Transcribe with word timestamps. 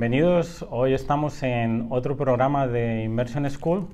Bienvenidos. 0.00 0.64
Hoy 0.70 0.94
estamos 0.94 1.42
en 1.42 1.88
otro 1.90 2.16
programa 2.16 2.66
de 2.66 3.02
Immersion 3.02 3.44
School. 3.50 3.86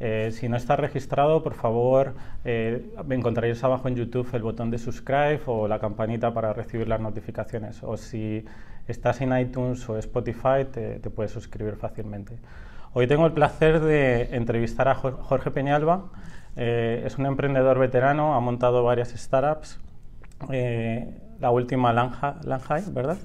Eh, 0.00 0.28
si 0.30 0.50
no 0.50 0.56
estás 0.58 0.78
registrado, 0.78 1.42
por 1.42 1.54
favor, 1.54 2.12
eh, 2.44 2.92
encontraréis 3.08 3.64
abajo 3.64 3.88
en 3.88 3.96
YouTube 3.96 4.28
el 4.34 4.42
botón 4.42 4.70
de 4.70 4.76
subscribe 4.76 5.40
o 5.46 5.66
la 5.66 5.78
campanita 5.78 6.34
para 6.34 6.52
recibir 6.52 6.86
las 6.88 7.00
notificaciones. 7.00 7.82
O 7.82 7.96
si 7.96 8.44
estás 8.86 9.22
en 9.22 9.34
iTunes 9.38 9.88
o 9.88 9.96
Spotify, 9.96 10.66
te, 10.70 11.00
puedes 11.08 11.32
suscribir 11.32 11.76
fácilmente. 11.76 12.36
Hoy 12.92 13.06
tengo 13.06 13.24
el 13.24 13.32
placer 13.32 13.80
de 13.80 14.36
entrevistar 14.36 14.88
a 14.88 14.94
Jorge 14.94 15.50
Peñalba. 15.50 16.10
Eh, 16.56 17.02
es 17.06 17.16
un 17.16 17.24
emprendedor 17.24 17.78
veterano, 17.78 18.34
ha 18.34 18.40
montado 18.40 18.84
varias 18.84 19.08
startups. 19.08 19.80
Eh, 20.50 21.14
la 21.40 21.50
última 21.50 21.92
Langhai, 21.92 22.84
¿verdad? 22.90 23.18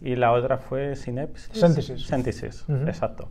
Y 0.00 0.16
la 0.16 0.32
otra 0.32 0.58
fue 0.58 0.96
Synapse. 0.96 1.52
Synthesis. 1.52 2.06
Synthesis, 2.06 2.64
exacto. 2.86 3.28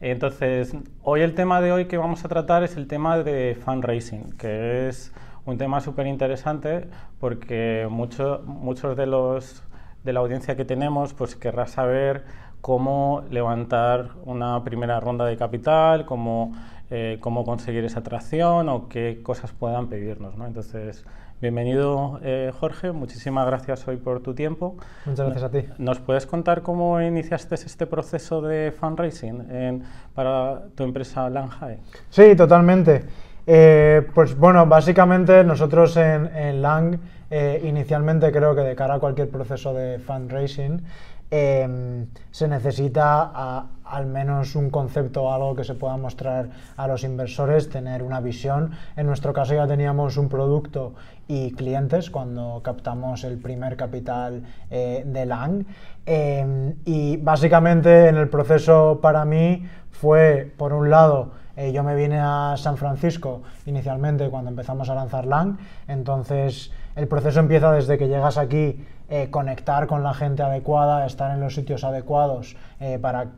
Entonces, 0.00 0.74
hoy 1.02 1.22
el 1.22 1.34
tema 1.34 1.60
de 1.60 1.72
hoy 1.72 1.86
que 1.86 1.98
vamos 1.98 2.24
a 2.24 2.28
tratar 2.28 2.62
es 2.62 2.76
el 2.76 2.86
tema 2.86 3.18
de 3.18 3.58
fundraising, 3.64 4.32
que 4.36 4.88
es 4.88 5.12
un 5.44 5.58
tema 5.58 5.80
súper 5.80 6.06
interesante 6.06 6.88
porque 7.18 7.88
mucho, 7.90 8.42
muchos 8.44 8.96
de 8.96 9.06
los 9.06 9.62
de 10.04 10.12
la 10.12 10.20
audiencia 10.20 10.56
que 10.56 10.64
tenemos 10.64 11.12
pues 11.14 11.34
querrá 11.34 11.66
saber 11.66 12.24
cómo 12.60 13.24
levantar 13.30 14.10
una 14.24 14.62
primera 14.64 15.00
ronda 15.00 15.24
de 15.26 15.36
capital, 15.36 16.06
cómo, 16.06 16.54
eh, 16.90 17.18
cómo 17.20 17.44
conseguir 17.44 17.84
esa 17.84 18.00
atracción 18.00 18.68
o 18.68 18.88
qué 18.88 19.20
cosas 19.22 19.52
puedan 19.52 19.88
pedirnos. 19.88 20.36
¿no? 20.36 20.46
Entonces, 20.46 21.04
Bienvenido, 21.40 22.18
eh, 22.24 22.52
Jorge. 22.58 22.90
Muchísimas 22.90 23.46
gracias 23.46 23.86
hoy 23.86 23.96
por 23.96 24.18
tu 24.20 24.34
tiempo. 24.34 24.76
Muchas 25.06 25.26
gracias 25.26 25.44
a 25.44 25.50
ti. 25.50 25.64
¿Nos 25.78 26.00
puedes 26.00 26.26
contar 26.26 26.62
cómo 26.62 27.00
iniciaste 27.00 27.54
este 27.54 27.86
proceso 27.86 28.42
de 28.42 28.72
fundraising 28.72 29.84
para 30.16 30.64
tu 30.74 30.82
empresa 30.82 31.30
Langhai? 31.30 31.78
Sí, 32.10 32.34
totalmente. 32.34 33.04
Eh, 33.46 34.04
pues 34.14 34.36
bueno, 34.36 34.66
básicamente 34.66 35.44
nosotros 35.44 35.96
en, 35.96 36.26
en 36.36 36.60
Lang, 36.60 36.98
eh, 37.30 37.62
inicialmente 37.64 38.32
creo 38.32 38.56
que 38.56 38.62
de 38.62 38.74
cara 38.74 38.94
a 38.94 38.98
cualquier 38.98 39.30
proceso 39.30 39.72
de 39.72 40.00
fundraising, 40.00 40.82
Em, 41.30 42.06
se 42.30 42.48
necesita 42.48 43.66
al 43.84 44.06
menos 44.06 44.56
un 44.56 44.70
concepto 44.70 45.24
o 45.24 45.32
algo 45.32 45.54
que 45.54 45.64
se 45.64 45.74
pueda 45.74 45.96
mostrar 45.98 46.48
a 46.76 46.88
los 46.88 47.04
inversores, 47.04 47.68
tener 47.68 48.02
una 48.02 48.20
visión. 48.20 48.72
En 48.96 49.06
nuestro 49.06 49.34
caso 49.34 49.54
ya 49.54 49.66
teníamos 49.66 50.16
un 50.16 50.30
producto 50.30 50.94
y 51.26 51.52
clientes 51.52 52.10
cuando 52.10 52.62
captamos 52.64 53.24
el 53.24 53.36
primer 53.36 53.76
capital 53.76 54.42
eh, 54.70 55.04
de 55.06 55.26
Lang. 55.26 55.66
Em, 56.06 56.76
y 56.86 57.18
básicamente 57.18 58.08
en 58.08 58.16
el 58.16 58.30
proceso 58.30 59.00
para 59.02 59.26
mí 59.26 59.66
fue, 59.90 60.50
por 60.56 60.72
un 60.72 60.88
lado, 60.88 61.32
eh, 61.56 61.72
yo 61.72 61.82
me 61.82 61.94
vine 61.94 62.20
a 62.20 62.54
San 62.56 62.76
Francisco 62.78 63.42
inicialmente 63.66 64.30
cuando 64.30 64.48
empezamos 64.48 64.88
a 64.88 64.94
lanzar 64.94 65.26
Lang, 65.26 65.58
entonces 65.88 66.70
el 66.96 67.08
proceso 67.08 67.40
empieza 67.40 67.72
desde 67.72 67.98
que 67.98 68.08
llegas 68.08 68.38
aquí 68.38 68.86
eh, 69.10 69.30
conectar 69.30 69.86
con 69.86 70.02
la 70.02 70.12
gente 70.12 70.42
adecuada, 70.42 71.06
estar 71.06 71.30
en 71.30 71.40
los 71.40 71.54
sitios 71.54 71.82
adecuados, 71.82 72.56
eh, 72.78 72.98
para, 73.00 73.28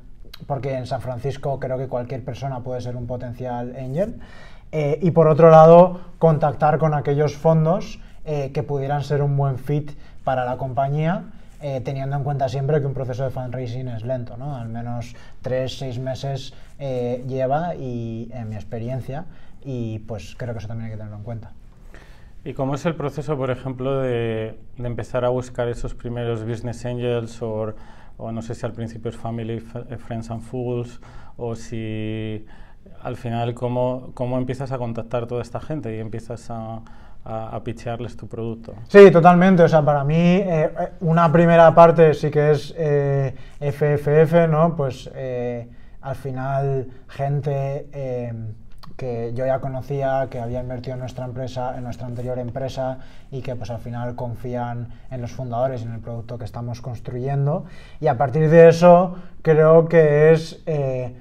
porque 0.48 0.74
en 0.74 0.84
San 0.86 1.00
Francisco 1.00 1.60
creo 1.60 1.78
que 1.78 1.86
cualquier 1.86 2.24
persona 2.24 2.58
puede 2.60 2.80
ser 2.80 2.96
un 2.96 3.06
potencial 3.06 3.76
angel. 3.78 4.20
Eh, 4.72 4.98
y 5.00 5.12
por 5.12 5.28
otro 5.28 5.48
lado, 5.50 6.00
contactar 6.18 6.78
con 6.78 6.94
aquellos 6.94 7.36
fondos 7.36 8.00
que 8.52 8.62
pudieran 8.62 9.02
ser 9.02 9.22
un 9.22 9.36
buen 9.36 9.58
fit 9.58 9.90
para 10.22 10.44
la 10.44 10.56
compañía. 10.56 11.24
teniendo 11.84 12.16
en 12.16 12.22
cuenta 12.22 12.48
siempre 12.48 12.80
que 12.80 12.86
un 12.86 12.94
proceso 12.94 13.24
de 13.24 13.30
fundraising 13.30 13.88
es 13.88 14.04
lento, 14.04 14.36
¿no? 14.36 14.54
al 14.56 14.68
menos 14.68 15.16
tres, 15.42 15.78
seis 15.78 15.98
meses 15.98 16.54
lleva 16.78 17.74
y 17.74 18.30
en 18.32 18.48
mi 18.50 18.54
experiencia 18.54 19.24
y 19.64 19.98
pues 20.00 20.36
creo 20.36 20.54
que 20.54 20.58
eso 20.58 20.68
también 20.68 20.86
hay 20.86 20.92
que 20.92 20.98
tenerlo 20.98 21.16
en 21.16 21.24
cuenta. 21.24 21.50
¿Y 22.42 22.54
cómo 22.54 22.74
es 22.74 22.86
el 22.86 22.94
proceso, 22.94 23.36
por 23.36 23.50
ejemplo, 23.50 24.00
de, 24.00 24.58
empezar 24.78 25.26
a 25.26 25.28
buscar 25.28 25.68
esos 25.68 25.94
primeros 25.94 26.46
business 26.46 26.86
angels 26.86 27.42
o, 27.42 27.74
no 28.18 28.40
sé 28.40 28.54
si 28.54 28.64
al 28.64 28.72
principio 28.72 29.10
es 29.10 29.16
family, 29.16 29.62
eh, 29.90 29.96
friends 29.98 30.30
and 30.30 30.40
fools 30.40 31.00
o 31.36 31.54
si 31.54 32.44
al 33.02 33.16
final 33.16 33.54
cómo, 33.54 34.10
cómo 34.14 34.38
empiezas 34.38 34.72
a 34.72 34.78
contactar 34.78 35.26
toda 35.26 35.42
esta 35.42 35.60
gente 35.60 35.94
y 35.94 36.00
empiezas 36.00 36.50
a, 36.50 36.80
a, 37.24 37.62
pichearles 37.62 38.16
tu 38.16 38.26
producto? 38.26 38.74
Sí, 38.88 39.10
totalmente. 39.10 39.62
O 39.62 39.68
sea, 39.68 39.84
para 39.84 40.02
mí 40.02 40.14
eh, 40.16 40.70
eh, 40.78 40.88
una 41.00 41.30
primera 41.30 41.74
parte 41.74 42.14
sí 42.14 42.30
que 42.30 42.52
es 42.52 42.74
FFF, 43.60 44.48
¿no? 44.48 44.76
Pues 44.76 45.10
al 46.00 46.16
final 46.16 46.88
gente 47.08 47.86
que 49.00 49.32
yo 49.34 49.46
ya 49.46 49.60
conocía, 49.60 50.28
que 50.30 50.38
había 50.38 50.60
invertido 50.60 50.92
en 50.92 51.00
nuestra 51.00 51.24
empresa, 51.24 51.74
en 51.74 51.84
nuestra 51.84 52.06
anterior 52.06 52.38
empresa 52.38 52.98
y 53.30 53.40
que 53.40 53.56
pues 53.56 53.70
al 53.70 53.78
final 53.78 54.14
confían 54.14 54.88
en 55.10 55.22
los 55.22 55.32
fundadores 55.32 55.80
y 55.80 55.84
en 55.84 55.94
el 55.94 56.00
producto 56.00 56.36
que 56.36 56.44
estamos 56.44 56.82
construyendo. 56.82 57.64
Y 57.98 58.08
a 58.08 58.18
partir 58.18 58.50
de 58.50 58.68
eso 58.68 59.16
creo 59.40 59.88
que 59.88 60.32
es, 60.32 60.62
eh, 60.66 61.16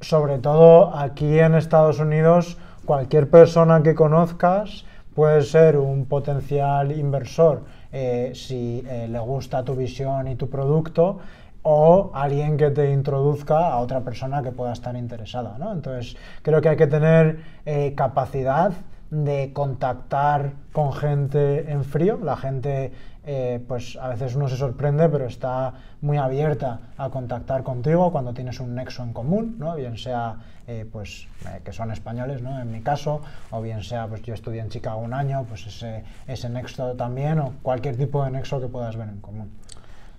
sobre 0.00 0.38
todo 0.38 0.96
aquí 0.96 1.38
en 1.38 1.56
Estados 1.56 2.00
Unidos, 2.00 2.56
cualquier 2.86 3.28
persona 3.28 3.82
que 3.82 3.94
conozcas 3.94 4.86
puede 5.14 5.42
ser 5.42 5.76
un 5.76 6.06
potencial 6.06 6.90
inversor 6.90 7.64
eh, 7.92 8.32
si 8.34 8.82
eh, 8.88 9.08
le 9.10 9.18
gusta 9.18 9.62
tu 9.62 9.74
visión 9.74 10.26
y 10.26 10.36
tu 10.36 10.48
producto 10.48 11.18
o 11.62 12.10
alguien 12.14 12.56
que 12.56 12.70
te 12.70 12.90
introduzca 12.90 13.68
a 13.68 13.78
otra 13.78 14.00
persona 14.00 14.42
que 14.42 14.52
pueda 14.52 14.72
estar 14.72 14.96
interesada. 14.96 15.58
¿no? 15.58 15.72
Entonces, 15.72 16.16
creo 16.42 16.60
que 16.60 16.70
hay 16.70 16.76
que 16.76 16.86
tener 16.86 17.40
eh, 17.66 17.94
capacidad 17.94 18.72
de 19.10 19.52
contactar 19.52 20.52
con 20.72 20.92
gente 20.92 21.70
en 21.70 21.84
frío. 21.84 22.18
La 22.22 22.36
gente, 22.36 22.92
eh, 23.26 23.62
pues 23.66 23.98
a 24.00 24.08
veces 24.08 24.36
uno 24.36 24.48
se 24.48 24.56
sorprende, 24.56 25.08
pero 25.08 25.26
está 25.26 25.74
muy 26.00 26.16
abierta 26.16 26.80
a 26.96 27.10
contactar 27.10 27.62
contigo 27.62 28.12
cuando 28.12 28.32
tienes 28.32 28.60
un 28.60 28.74
nexo 28.74 29.02
en 29.02 29.12
común, 29.12 29.56
¿no? 29.58 29.74
bien 29.74 29.98
sea 29.98 30.36
eh, 30.68 30.88
pues, 30.90 31.26
que 31.64 31.72
son 31.72 31.90
españoles, 31.90 32.40
¿no? 32.40 32.60
en 32.60 32.70
mi 32.70 32.82
caso, 32.82 33.20
o 33.50 33.60
bien 33.60 33.82
sea, 33.82 34.06
pues 34.06 34.22
yo 34.22 34.32
estudié 34.32 34.60
en 34.60 34.68
Chicago 34.68 35.00
un 35.00 35.12
año, 35.12 35.44
pues 35.48 35.66
ese, 35.66 36.04
ese 36.28 36.48
nexo 36.48 36.94
también, 36.94 37.40
o 37.40 37.54
cualquier 37.62 37.96
tipo 37.96 38.24
de 38.24 38.30
nexo 38.30 38.60
que 38.60 38.68
puedas 38.68 38.96
ver 38.96 39.08
en 39.08 39.20
común. 39.20 39.50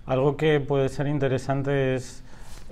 Algo 0.06 0.36
que 0.36 0.60
puede 0.60 0.88
ser 0.88 1.06
interesante 1.06 1.94
es 1.94 2.24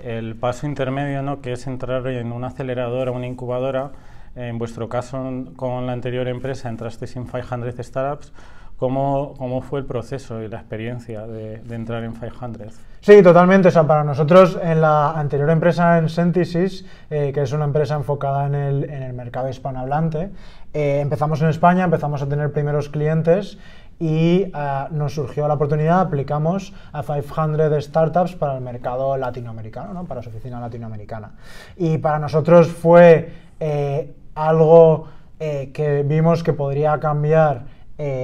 el 0.03 0.35
paso 0.35 0.67
intermedio, 0.67 1.21
¿no? 1.21 1.41
que 1.41 1.53
es 1.53 1.65
entrar 1.67 2.05
en 2.07 2.31
una 2.31 2.47
aceleradora, 2.47 3.11
una 3.11 3.27
incubadora. 3.27 3.91
En 4.35 4.57
vuestro 4.57 4.87
caso, 4.87 5.45
con 5.55 5.85
la 5.85 5.93
anterior 5.93 6.27
empresa, 6.27 6.69
entrasteis 6.69 7.15
en 7.15 7.25
500 7.25 7.75
Startups. 7.85 8.33
¿Cómo, 8.77 9.35
¿Cómo, 9.37 9.61
fue 9.61 9.79
el 9.79 9.85
proceso 9.85 10.41
y 10.41 10.47
la 10.47 10.57
experiencia 10.57 11.27
de, 11.27 11.61
entrar 11.69 12.03
en 12.03 12.13
500? 12.13 12.73
Sí, 13.01 13.21
totalmente. 13.21 13.67
O 13.67 13.71
sea, 13.71 13.83
para 13.85 14.03
nosotros 14.03 14.57
en 14.59 14.81
la 14.81 15.11
anterior 15.11 15.51
empresa 15.51 15.99
en 15.99 16.09
Synthesis, 16.09 16.83
eh, 17.11 17.31
que 17.31 17.43
es 17.43 17.51
una 17.51 17.65
empresa 17.65 17.93
enfocada 17.93 18.47
en 18.47 18.55
el, 18.55 18.83
en 18.85 19.03
el 19.03 19.13
mercado 19.13 19.49
hispanohablante, 19.49 20.31
eh, 20.73 20.99
empezamos 21.01 21.41
en 21.41 21.49
España, 21.49 21.83
empezamos 21.83 22.21
a 22.21 22.29
tener 22.29 22.51
primeros 22.53 22.89
clientes 22.89 23.59
y 24.01 24.51
eh, 24.51 24.51
nos 24.89 25.13
surgió 25.13 25.47
la 25.47 25.53
oportunidad, 25.53 25.99
aplicamos 25.99 26.73
a 26.91 27.03
500 27.03 27.85
startups 27.85 28.35
para 28.35 28.55
el 28.55 28.61
mercado 28.61 29.15
latinoamericano, 29.15 29.93
¿no? 29.93 30.05
para 30.05 30.23
su 30.23 30.29
oficina 30.29 30.59
latinoamericana. 30.59 31.33
Y 31.77 31.99
para 31.99 32.17
nosotros 32.17 32.67
fue 32.69 33.31
eh, 33.59 34.11
algo 34.33 35.05
eh, 35.39 35.69
que 35.71 36.01
vimos 36.01 36.41
que 36.41 36.51
podría 36.51 36.99
cambiar 36.99 37.81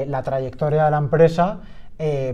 la 0.08 0.24
trayectoria 0.24 0.86
de 0.86 0.90
la 0.90 0.98
empresa 0.98 1.60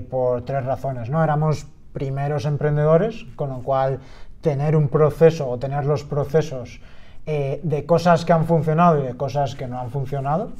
por 0.09 0.43
tres 0.43 0.63
razones. 0.63 1.09
¿no? 1.09 1.21
Éramos 1.21 1.65
primeros 1.91 2.45
emprendedores, 2.45 3.25
con 3.35 3.49
lo 3.49 3.61
cual 3.63 3.99
tener 4.39 4.77
un 4.77 4.87
proceso 4.87 5.49
o 5.49 5.59
tener 5.59 5.83
los 5.83 6.05
procesos 6.05 6.79
de 7.25 7.85
cosas 7.85 8.23
que 8.23 8.31
han 8.31 8.45
funcionado 8.45 9.03
y 9.03 9.07
de 9.07 9.17
cosas 9.17 9.55
que 9.55 9.67
no 9.67 9.77
han 9.77 9.89
funcionado. 9.89 10.53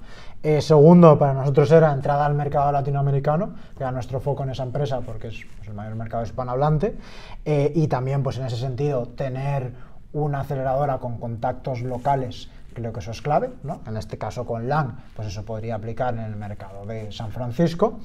Eh, 0.45 0.62
segundo, 0.62 1.18
para 1.18 1.34
nosotros 1.34 1.72
era 1.72 1.94
entrada 1.94 2.25
al 2.25 2.34
mercado 2.34 2.69
latinoamericano, 2.74 3.54
que 3.78 3.84
era 3.84 3.94
nuestro 3.94 4.19
foco 4.19 4.44
en 4.44 4.50
esa 4.50 4.63
empresa 4.63 5.00
porque 5.00 5.30
es 5.30 5.45
pues, 5.56 5.69
el 5.69 5.74
mayor 5.74 5.95
mercado 5.95 6.22
hispanohablante. 6.22 6.98
Eh, 7.45 7.72
y 7.74 7.88
también, 7.88 8.24
pues 8.24 8.38
en 8.38 8.45
ese 8.45 8.57
sentido, 8.57 9.07
tener 9.07 9.72
una 10.12 10.42
aceleradora 10.42 10.98
con 10.98 11.18
contactos 11.18 11.81
locales, 11.81 12.50
creo 12.74 12.92
que 12.92 13.00
eso 13.00 13.12
es 13.12 13.22
clave. 13.22 13.51
¿no? 13.63 13.80
En 13.88 13.95
este 13.95 14.18
caso 14.18 14.45
con 14.45 14.68
LAN, 14.68 14.98
pues 15.16 15.30
eso 15.30 15.45
podría 15.45 15.75
aplicar 15.75 16.13
en 16.13 16.25
el 16.25 16.36
mercado 16.36 16.86
de 16.86 17.10
San 17.13 17.31
Francisco. 17.31 18.00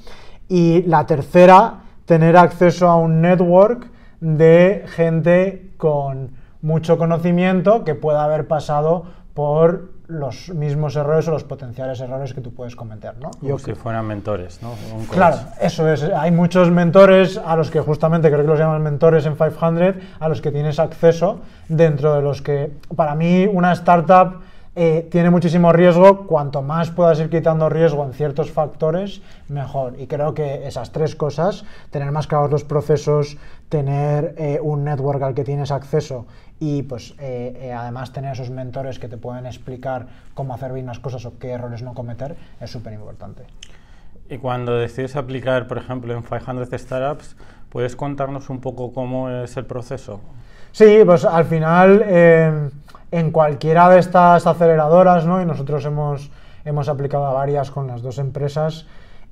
Y 0.48 0.82
la 0.82 1.06
tercera, 1.06 1.80
tener 2.04 2.36
acceso 2.36 2.88
a 2.88 2.94
un 2.94 3.20
network 3.20 3.90
de 4.20 4.84
gente 4.86 5.72
con 5.76 6.36
mucho 6.62 6.98
conocimiento 6.98 7.82
que 7.82 7.96
pueda 7.96 8.22
haber 8.22 8.46
pasado 8.46 9.06
por 9.34 9.97
los 10.08 10.48
mismos 10.48 10.96
errores 10.96 11.28
o 11.28 11.30
los 11.30 11.44
potenciales 11.44 12.00
errores 12.00 12.32
que 12.32 12.40
tú 12.40 12.52
puedes 12.52 12.74
cometer, 12.74 13.18
¿no? 13.18 13.30
Como 13.30 13.58
si 13.58 13.74
fueran 13.74 14.06
mentores, 14.06 14.60
¿no? 14.62 14.72
Claro, 15.10 15.36
eso 15.60 15.86
es. 15.88 16.02
Hay 16.02 16.30
muchos 16.30 16.70
mentores 16.70 17.36
a 17.36 17.54
los 17.56 17.70
que 17.70 17.80
justamente 17.80 18.28
creo 18.28 18.40
que 18.40 18.48
los 18.48 18.58
llaman 18.58 18.82
mentores 18.82 19.26
en 19.26 19.36
500, 19.36 20.02
a 20.18 20.28
los 20.28 20.40
que 20.40 20.50
tienes 20.50 20.78
acceso, 20.78 21.40
dentro 21.68 22.14
de 22.14 22.22
los 22.22 22.40
que, 22.40 22.72
para 22.96 23.14
mí, 23.14 23.46
una 23.46 23.72
startup 23.72 24.40
eh, 24.74 25.08
tiene 25.10 25.30
muchísimo 25.30 25.72
riesgo. 25.72 26.26
Cuanto 26.26 26.62
más 26.62 26.90
puedas 26.90 27.18
ir 27.20 27.30
quitando 27.30 27.68
riesgo 27.68 28.04
en 28.04 28.12
ciertos 28.12 28.50
factores, 28.50 29.22
mejor. 29.48 29.94
Y 29.98 30.06
creo 30.06 30.34
que 30.34 30.66
esas 30.66 30.92
tres 30.92 31.14
cosas, 31.14 31.64
tener 31.90 32.12
más 32.12 32.26
claros 32.26 32.50
los 32.50 32.64
procesos, 32.64 33.36
tener 33.68 34.34
eh, 34.38 34.58
un 34.62 34.84
network 34.84 35.22
al 35.22 35.34
que 35.34 35.44
tienes 35.44 35.70
acceso 35.70 36.26
y 36.60 36.82
pues 36.82 37.14
eh, 37.18 37.56
eh, 37.60 37.72
además 37.72 38.12
tener 38.12 38.32
esos 38.32 38.50
mentores 38.50 38.98
que 38.98 39.08
te 39.08 39.16
pueden 39.16 39.46
explicar 39.46 40.06
cómo 40.34 40.54
hacer 40.54 40.72
bien 40.72 40.86
las 40.86 40.98
cosas 40.98 41.24
o 41.26 41.38
qué 41.38 41.50
errores 41.50 41.82
no 41.82 41.94
cometer 41.94 42.36
es 42.60 42.70
súper 42.70 42.94
importante. 42.94 43.44
Y 44.30 44.38
cuando 44.38 44.76
decides 44.76 45.16
aplicar, 45.16 45.68
por 45.68 45.78
ejemplo, 45.78 46.14
en 46.14 46.22
500 46.22 46.68
Startups, 46.80 47.36
¿puedes 47.70 47.96
contarnos 47.96 48.50
un 48.50 48.60
poco 48.60 48.92
cómo 48.92 49.30
es 49.30 49.56
el 49.56 49.64
proceso? 49.64 50.20
Sí, 50.72 51.00
pues 51.06 51.24
al 51.24 51.46
final 51.46 52.70
en 53.10 53.30
cualquiera 53.30 53.88
de 53.88 53.98
estas 53.98 54.46
aceleradoras, 54.46 55.24
¿no? 55.26 55.40
y 55.40 55.46
nosotros 55.46 55.84
hemos, 55.84 56.30
hemos 56.64 56.88
aplicado 56.88 57.26
a 57.26 57.32
varias 57.32 57.70
con 57.70 57.86
las 57.86 58.02
dos 58.02 58.18
empresas, 58.18 58.86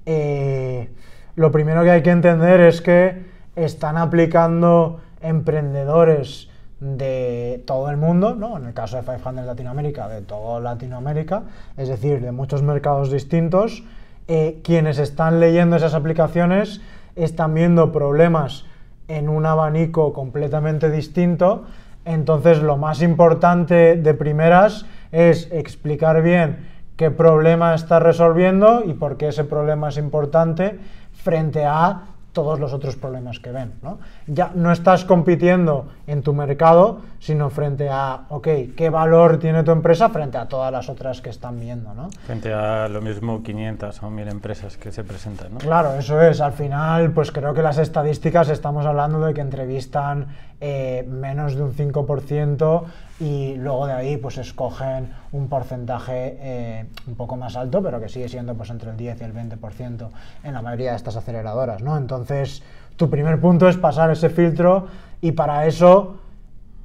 eh, 0.06 0.90
lo 1.34 1.52
primero 1.52 1.82
que 1.82 1.90
hay 1.90 2.02
que 2.02 2.10
entender 2.10 2.60
es 2.60 2.80
que 2.80 3.26
están 3.56 3.96
aplicando 3.96 5.00
emprendedores 5.20 6.48
de 6.80 7.62
todo 7.66 7.90
el 7.90 7.96
mundo, 7.96 8.34
¿no? 8.34 8.56
en 8.56 8.66
el 8.66 8.74
caso 8.74 8.96
de 8.96 9.02
500 9.02 9.44
Latinoamérica, 9.46 10.08
de 10.08 10.22
toda 10.22 10.60
Latinoamérica, 10.60 11.44
es 11.76 11.88
decir, 11.88 12.20
de 12.20 12.32
muchos 12.32 12.62
mercados 12.62 13.10
distintos, 13.10 13.82
eh, 14.28 14.60
quienes 14.62 14.98
están 14.98 15.40
leyendo 15.40 15.76
esas 15.76 15.94
aplicaciones 15.94 16.80
están 17.14 17.54
viendo 17.54 17.92
problemas 17.92 18.64
en 19.08 19.28
un 19.28 19.46
abanico 19.46 20.12
completamente 20.12 20.90
distinto, 20.90 21.64
entonces 22.06 22.62
lo 22.62 22.76
más 22.78 23.02
importante 23.02 23.96
de 23.96 24.14
primeras 24.14 24.86
es 25.12 25.50
explicar 25.52 26.22
bien 26.22 26.68
qué 26.96 27.10
problema 27.10 27.74
está 27.74 27.98
resolviendo 27.98 28.82
y 28.84 28.94
por 28.94 29.16
qué 29.16 29.28
ese 29.28 29.44
problema 29.44 29.90
es 29.90 29.98
importante 29.98 30.78
frente 31.12 31.64
a 31.64 32.02
todos 32.36 32.60
los 32.60 32.74
otros 32.74 32.96
problemas 32.96 33.40
que 33.40 33.50
ven. 33.50 33.72
¿no? 33.82 33.98
Ya 34.26 34.52
no 34.54 34.70
estás 34.70 35.06
compitiendo 35.06 35.88
en 36.06 36.20
tu 36.20 36.34
mercado, 36.34 37.00
sino 37.18 37.48
frente 37.48 37.88
a, 37.88 38.26
ok, 38.28 38.48
¿qué 38.76 38.90
valor 38.90 39.38
tiene 39.38 39.62
tu 39.62 39.70
empresa 39.70 40.10
frente 40.10 40.36
a 40.36 40.46
todas 40.46 40.70
las 40.70 40.90
otras 40.90 41.22
que 41.22 41.30
están 41.30 41.58
viendo? 41.58 41.94
¿no? 41.94 42.10
Frente 42.26 42.52
a 42.52 42.88
lo 42.88 43.00
mismo 43.00 43.42
500 43.42 44.02
o 44.02 44.10
1000 44.10 44.28
empresas 44.28 44.76
que 44.76 44.92
se 44.92 45.02
presentan. 45.02 45.54
¿no? 45.54 45.58
Claro, 45.60 45.94
eso 45.94 46.20
es. 46.20 46.42
Al 46.42 46.52
final, 46.52 47.10
pues 47.12 47.32
creo 47.32 47.54
que 47.54 47.62
las 47.62 47.78
estadísticas 47.78 48.50
estamos 48.50 48.84
hablando 48.84 49.18
de 49.20 49.32
que 49.32 49.40
entrevistan 49.40 50.26
eh, 50.60 51.06
menos 51.08 51.54
de 51.54 51.62
un 51.62 51.74
5% 51.74 52.84
y 53.20 53.54
luego 53.56 53.86
de 53.86 53.92
ahí 53.92 54.16
pues 54.16 54.38
escogen 54.38 55.10
un 55.32 55.48
porcentaje 55.48 56.36
eh, 56.40 56.86
un 57.06 57.14
poco 57.14 57.36
más 57.36 57.56
alto, 57.56 57.82
pero 57.82 58.00
que 58.00 58.08
sigue 58.08 58.28
siendo 58.28 58.54
pues 58.54 58.70
entre 58.70 58.90
el 58.90 58.96
10 58.96 59.20
y 59.20 59.24
el 59.24 59.34
20% 59.34 60.08
en 60.44 60.54
la 60.54 60.62
mayoría 60.62 60.90
de 60.90 60.96
estas 60.96 61.16
aceleradoras, 61.16 61.82
¿no? 61.82 61.96
Entonces, 61.96 62.62
tu 62.96 63.10
primer 63.10 63.40
punto 63.40 63.68
es 63.68 63.76
pasar 63.76 64.10
ese 64.10 64.30
filtro 64.30 64.86
y 65.20 65.32
para 65.32 65.66
eso 65.66 66.16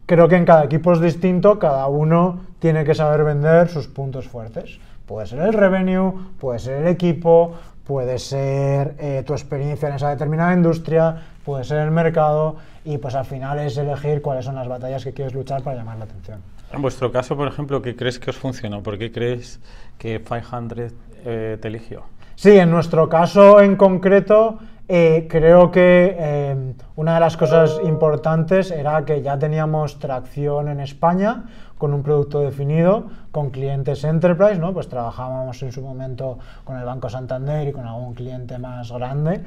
creo 0.05 0.27
que 0.27 0.35
en 0.35 0.45
cada 0.45 0.65
equipo 0.65 0.91
es 0.91 0.99
distinto, 0.99 1.57
cada 1.57 1.87
uno 1.87 2.41
tiene 2.59 2.83
que 2.83 2.93
saber 2.93 3.23
vender 3.23 3.69
sus 3.69 3.87
puntos 3.87 4.27
fuertes. 4.27 4.79
Puede 5.05 5.27
ser 5.27 5.39
el 5.39 5.53
revenue, 5.53 6.13
puede 6.39 6.59
ser 6.59 6.81
el 6.83 6.87
equipo, 6.87 7.53
puede 7.91 8.19
ser 8.19 8.95
eh, 8.99 9.21
tu 9.27 9.33
experiencia 9.33 9.89
en 9.89 9.95
esa 9.95 10.11
determinada 10.11 10.53
industria, 10.53 11.23
puede 11.43 11.65
ser 11.65 11.79
el 11.79 11.91
mercado 11.91 12.55
y 12.85 12.97
pues 12.99 13.15
al 13.15 13.25
final 13.25 13.59
es 13.59 13.75
elegir 13.75 14.21
cuáles 14.21 14.45
son 14.45 14.55
las 14.55 14.65
batallas 14.65 15.03
que 15.03 15.11
quieres 15.11 15.33
luchar 15.33 15.61
para 15.61 15.75
llamar 15.75 15.97
la 15.97 16.05
atención. 16.05 16.39
En 16.71 16.81
vuestro 16.81 17.11
caso, 17.11 17.35
por 17.35 17.49
ejemplo, 17.49 17.81
¿qué 17.81 17.97
crees 17.97 18.17
que 18.17 18.29
os 18.29 18.37
funcionó? 18.37 18.81
¿Por 18.81 18.97
qué 18.97 19.11
crees 19.11 19.59
que 19.97 20.21
500 20.21 20.93
eh, 21.25 21.57
te 21.61 21.67
eligió? 21.67 22.03
Sí, 22.35 22.51
en 22.51 22.71
nuestro 22.71 23.09
caso 23.09 23.59
en 23.59 23.75
concreto, 23.75 24.59
eh, 24.93 25.27
creo 25.29 25.71
que 25.71 26.75
una 26.97 27.13
de 27.13 27.19
las 27.21 27.37
cosas 27.37 27.79
importantes 27.81 28.71
era 28.71 29.05
que 29.05 29.21
ya 29.21 29.39
teníamos 29.39 29.99
tracción 29.99 30.67
en 30.67 30.81
España, 30.81 31.45
con 31.77 31.93
un 31.93 32.03
producto 32.03 32.41
definido, 32.41 33.05
con 33.31 33.51
clientes 33.51 34.03
enterprise, 34.03 34.59
¿no? 34.59 34.73
Pues 34.73 34.89
trabajábamos 34.89 35.63
en 35.63 35.71
su 35.71 35.81
momento 35.81 36.39
con 36.65 36.77
el 36.77 36.83
Banco 36.83 37.09
Santander 37.09 37.69
y 37.69 37.71
con 37.71 37.87
algún 37.87 38.13
cliente 38.13 38.59
más 38.59 38.91
grande. 38.91 39.45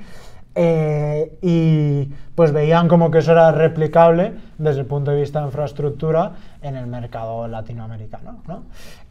Eh, 0.57 1.37
y 1.43 2.13
pues 2.35 2.53
veían 2.53 2.87
como 2.87 3.11
que 3.11 3.19
eso 3.19 3.33
era 3.33 3.51
replicable 3.51 4.35
desde 4.59 4.81
el 4.81 4.87
punto 4.87 5.11
de 5.11 5.21
vista 5.21 5.41
de 5.41 5.47
infraestructura 5.47 6.33
en 6.63 6.77
el 6.77 6.87
mercado 6.87 7.49
latinoamericano, 7.49 8.43
¿no? 8.47 8.63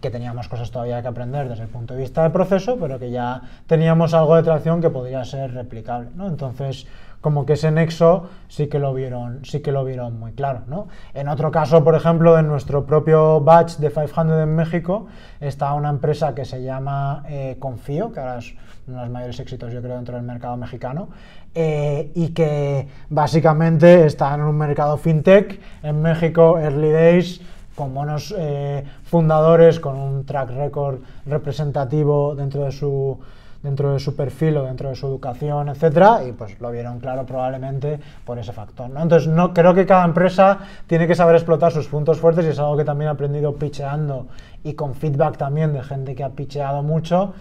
que 0.02 0.10
teníamos 0.10 0.48
cosas 0.48 0.72
todavía 0.72 1.02
que 1.02 1.08
aprender 1.08 1.50
desde 1.50 1.64
el 1.64 1.70
punto 1.70 1.94
de 1.94 2.02
vista 2.02 2.24
de 2.24 2.30
proceso, 2.30 2.78
pero 2.80 2.98
que 2.98 3.12
ya 3.12 3.42
teníamos 3.68 4.14
algo 4.14 4.36
de 4.36 4.44
tracción 4.44 4.82
que 4.82 4.90
podría 4.90 5.26
ser 5.26 5.54
replicable. 5.54 6.10
¿no? 6.16 6.28
Entonces, 6.28 6.88
como 7.24 7.46
que 7.46 7.54
ese 7.54 7.72
nexo 7.72 8.28
sí 8.50 8.68
que 8.68 8.80
lo 8.80 8.94
vieron, 8.94 9.46
sí 9.46 9.62
que 9.62 9.72
lo 9.72 9.86
vieron 9.86 10.20
muy 10.20 10.34
claro. 10.34 10.64
¿no? 10.68 10.90
En 11.14 11.30
otro 11.30 11.52
caso, 11.52 11.82
por 11.82 11.96
ejemplo, 11.96 12.38
en 12.38 12.48
nuestro 12.50 12.86
propio 12.86 13.40
batch 13.40 13.78
de 13.78 13.90
500 13.90 14.44
en 14.44 14.54
México, 14.54 15.08
está 15.40 15.74
una 15.74 15.90
empresa 15.90 16.36
que 16.36 16.44
se 16.44 16.62
llama 16.62 17.24
eh, 17.30 17.56
Confío, 17.60 18.12
que 18.12 18.20
ahora 18.20 18.40
es 18.40 18.54
uno 18.88 18.98
de 18.98 19.04
los 19.04 19.12
mayores 19.14 19.40
éxitos, 19.40 19.72
yo 19.72 19.82
creo, 19.82 19.96
dentro 19.96 20.18
del 20.18 20.26
mercado 20.26 20.58
mexicano, 20.58 21.08
eh, 21.56 22.12
y 22.14 22.34
que 22.34 22.90
básicamente 23.08 24.06
está 24.06 24.36
en 24.36 24.42
un 24.42 24.58
mercado 24.58 24.98
fintech 24.98 25.62
en 25.82 26.02
México, 26.02 26.60
early 26.60 26.92
days, 26.92 27.40
con 27.74 27.94
buenos 27.94 28.36
eh, 28.38 28.84
fundadores, 29.06 29.80
con 29.80 29.96
un 29.96 30.26
track 30.26 30.50
record 30.50 31.00
representativo 31.26 32.36
dentro 32.36 32.66
de 32.66 32.74
su 32.74 33.18
dentro 33.64 33.94
de 33.94 34.00
su 34.00 34.16
perfil 34.16 34.58
o 34.58 34.64
dentro 34.66 34.90
de 34.90 34.96
su 34.96 35.08
educación, 35.08 35.70
etcétera, 35.70 36.24
y 36.28 36.34
pues 36.34 36.60
lo 36.60 36.70
vieron 36.70 37.00
claro 37.00 37.26
probablemente 37.26 38.00
por 38.26 38.38
ese 38.38 38.52
factor. 38.52 38.90
¿no? 38.90 39.02
Entonces, 39.02 39.30
no, 39.30 39.54
creo 39.54 39.74
que 39.74 39.86
cada 39.86 40.04
empresa 40.04 40.60
tiene 40.86 41.08
que 41.08 41.16
saber 41.16 41.36
explotar 41.36 41.72
sus 41.72 41.88
puntos 41.88 42.20
fuertes 42.20 42.46
y 42.46 42.50
es 42.50 42.60
algo 42.60 42.76
que 42.76 42.84
también 42.84 43.08
he 43.08 43.14
aprendido 43.14 43.56
pitcheando 43.56 44.28
y 44.64 44.74
con 44.74 44.94
feedback 44.94 45.38
también 45.38 45.72
de 45.72 45.82
gente 45.82 46.14
que 46.14 46.26
ha 46.26 46.30
pitcheado 46.30 46.84
mucho, 46.84 47.34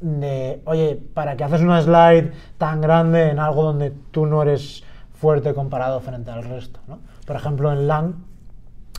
de, 0.00 0.62
oye, 0.66 1.00
¿para 1.14 1.36
qué 1.36 1.44
haces 1.44 1.62
una 1.62 1.80
slide 1.80 2.32
tan 2.58 2.80
grande 2.80 3.30
en 3.30 3.38
algo 3.38 3.64
donde 3.64 3.90
tú 4.10 4.26
no 4.26 4.42
eres 4.42 4.84
fuerte 5.14 5.54
comparado 5.54 6.00
frente 6.00 6.30
al 6.30 6.44
resto? 6.44 6.80
¿no? 6.88 6.98
Por 7.26 7.36
ejemplo, 7.36 7.72
en 7.72 7.86
LAN, 7.86 8.24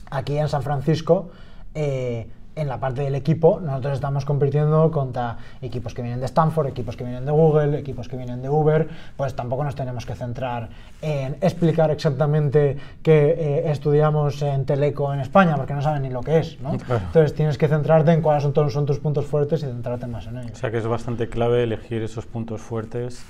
aquí 0.10 0.38
en 0.38 0.48
San 0.48 0.64
Francisco, 0.64 1.30
eh, 1.76 2.28
en 2.56 2.68
la 2.68 2.80
parte 2.80 3.02
del 3.02 3.16
equipo, 3.16 3.60
nosotros 3.62 3.94
estamos 3.94 4.26
compitiendo 4.26 4.92
contra 4.92 5.38
equipos 5.62 5.94
que 5.94 6.02
vienen 6.02 6.20
de 6.20 6.26
Stanford, 6.26 6.68
equipos 6.68 6.96
que 6.96 7.04
vienen 7.04 7.26
de 7.26 7.32
Google, 7.32 7.78
equipos 7.80 8.08
que 8.08 8.18
vienen 8.18 8.42
de 8.42 8.50
Uber, 8.50 8.90
pues 9.16 9.36
tampoco 9.36 9.64
nos 9.64 9.76
tenemos 9.76 10.06
que 10.06 10.16
centrar 10.16 10.70
en 11.02 11.38
explicar 11.42 11.92
exactamente 11.92 12.78
qué 13.02 13.36
eh, 13.38 13.72
estudiamos 13.72 14.42
en 14.42 14.66
Teleco 14.66 15.14
en 15.14 15.22
España, 15.22 15.56
porque 15.56 15.74
no 15.74 15.82
saben 15.82 16.04
ni 16.04 16.10
lo 16.10 16.22
que 16.22 16.40
es, 16.40 16.60
¿no? 16.62 16.74
Entonces 16.74 17.34
tienes 17.34 17.58
que 17.58 17.68
centrarte 17.68 18.12
en 18.12 18.22
cuáles 18.22 18.44
son, 18.44 18.70
son 18.70 18.86
tus 18.86 19.00
puntos 19.00 19.26
fuertes 19.26 19.64
y 19.64 19.66
centrarte 19.66 20.08
más 20.08 20.28
en 20.28 20.38
ellos. 20.38 20.52
O 20.54 20.56
sea 20.56 20.72
que 20.72 20.78
es 20.78 20.88
bastante 20.88 21.30
clave 21.30 21.64
elegir 21.64 22.04
esos 22.04 22.26
puntos 22.26 22.62
fuertes 22.62 23.24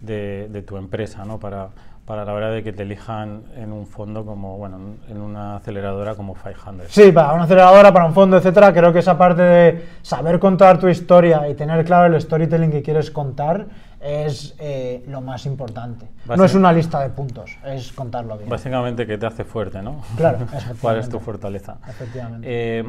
de, 0.00 0.48
de 0.50 0.62
tu 0.62 0.76
empresa, 0.76 1.24
¿no? 1.24 1.38
Para 1.38 1.68
para 2.06 2.24
la 2.24 2.32
hora 2.32 2.50
de 2.50 2.62
que 2.62 2.72
te 2.72 2.82
elijan 2.82 3.44
en 3.54 3.72
un 3.72 3.86
fondo 3.86 4.24
como, 4.24 4.58
bueno, 4.58 4.96
en 5.08 5.20
una 5.20 5.56
aceleradora 5.56 6.14
como 6.14 6.34
500. 6.34 6.88
Sí, 6.88 7.12
para 7.12 7.32
una 7.32 7.44
aceleradora, 7.44 7.92
para 7.92 8.06
un 8.06 8.12
fondo, 8.12 8.36
etcétera, 8.36 8.72
creo 8.72 8.92
que 8.92 8.98
esa 8.98 9.16
parte 9.16 9.42
de 9.42 9.86
saber 10.02 10.38
contar 10.40 10.78
tu 10.78 10.88
historia 10.88 11.48
y 11.48 11.54
tener 11.54 11.84
claro 11.84 12.12
el 12.12 12.20
storytelling 12.20 12.70
que 12.70 12.82
quieres 12.82 13.10
contar 13.10 13.66
es 14.00 14.56
eh, 14.58 15.04
lo 15.06 15.20
más 15.20 15.46
importante. 15.46 16.08
no 16.26 16.44
es 16.44 16.54
una 16.56 16.72
lista 16.72 17.00
de 17.00 17.10
puntos, 17.10 17.56
es 17.64 17.92
contarlo 17.92 18.36
bien. 18.36 18.50
Básicamente 18.50 19.06
que 19.06 19.16
te 19.16 19.26
hace 19.26 19.44
fuerte, 19.44 19.80
¿no? 19.80 20.02
Claro, 20.16 20.38
¿Cuál 20.80 20.98
es 20.98 21.08
tu 21.08 21.20
fortaleza? 21.20 21.78
Efectivamente. 21.88 22.46
Eh, 22.50 22.84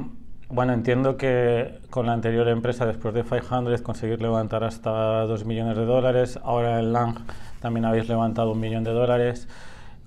bueno, 0.54 0.74
entiendo 0.74 1.18
que 1.18 1.80
con 1.90 2.06
la 2.06 2.14
anterior 2.14 2.48
empresa, 2.48 2.86
después 2.86 3.14
de 3.16 3.24
500, 3.24 3.82
conseguir 3.82 4.22
levantar 4.22 4.64
hasta 4.64 4.92
2 5.24 5.46
millones 5.46 5.76
de 5.76 5.86
dólares. 5.86 6.40
Ahora 6.44 6.80
en 6.80 6.94
Lang 6.94 7.16
también 7.60 7.86
habéis 7.86 8.08
levantado 8.08 8.52
un 8.52 8.60
millón 8.60 8.84
de 8.84 8.92
dólares. 8.92 9.48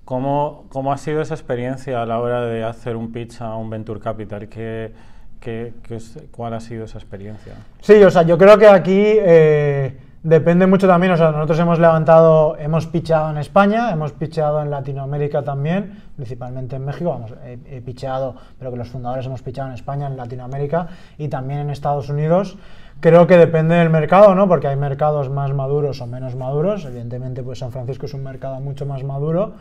¿Cómo, 0.05 0.67
¿Cómo, 0.69 0.93
ha 0.93 0.99
sido 0.99 1.21
esa 1.21 1.35
experiencia 1.35 2.01
a 2.01 2.07
la 2.07 2.21
hora 2.21 2.43
de 2.43 2.63
hacer 2.63 2.95
un 2.95 3.11
pitch 3.11 3.41
a 3.41 3.57
un 3.57 3.71
Venture 3.71 3.99
Capital? 3.99 4.49
¿Qué, 4.49 4.93
qué, 5.41 5.73
qué 5.83 5.99
¿Cuál 6.31 6.55
ha 6.55 6.61
sido 6.61 6.85
esa 6.85 6.99
experiencia? 6.99 7.55
Sí, 7.81 7.95
o 7.95 8.11
sea, 8.11 8.23
yo 8.23 8.39
creo 8.39 8.57
que 8.57 8.69
aquí, 8.69 9.03
eh, 9.05 9.97
Depende 10.27 10.67
mucho 10.67 10.89
también, 10.89 11.13
o 11.13 11.17
sea, 11.17 11.31
nosotros 11.31 11.57
hemos 11.61 11.79
levantado, 11.79 12.57
hemos 12.59 12.89
pichado 12.89 13.31
en 13.31 13.37
España, 13.37 13.93
hemos 13.93 14.11
pichado 14.11 14.61
en 14.61 14.73
Latinoamérica 14.73 15.45
también, 15.45 16.03
principalmente 16.17 16.75
en 16.75 16.85
México, 16.85 17.11
vamos, 17.11 17.33
he, 17.45 17.77
he 17.77 17.81
pichado, 17.81 18.35
pero 18.59 18.73
que 18.73 18.77
los 18.77 18.89
fundadores 18.89 19.25
hemos 19.27 19.43
pichado 19.43 19.69
en 19.69 19.75
España, 19.75 20.09
en 20.09 20.17
Latinoamérica 20.17 20.89
y 21.17 21.29
también 21.29 21.61
en 21.61 21.71
Estados 21.71 22.09
Unidos. 22.09 22.59
Creo 22.99 23.29
que 23.29 23.37
depende 23.37 23.77
del 23.77 23.89
mercado, 23.89 24.35
¿no? 24.35 24.49
Porque 24.49 24.67
hay 24.67 24.75
mercados 24.75 25.31
más 25.31 25.53
maduros 25.53 26.01
o 26.01 26.09
menos 26.09 26.35
maduros. 26.35 26.85
Evidentemente, 26.87 27.45
pues 27.45 27.61
San 27.61 27.71
Francisco 27.71 28.07
es 28.07 28.15
un 28.15 28.25
mercado 28.25 28.59
mucho 28.59 28.85
más 28.85 29.05
maduro 29.05 29.53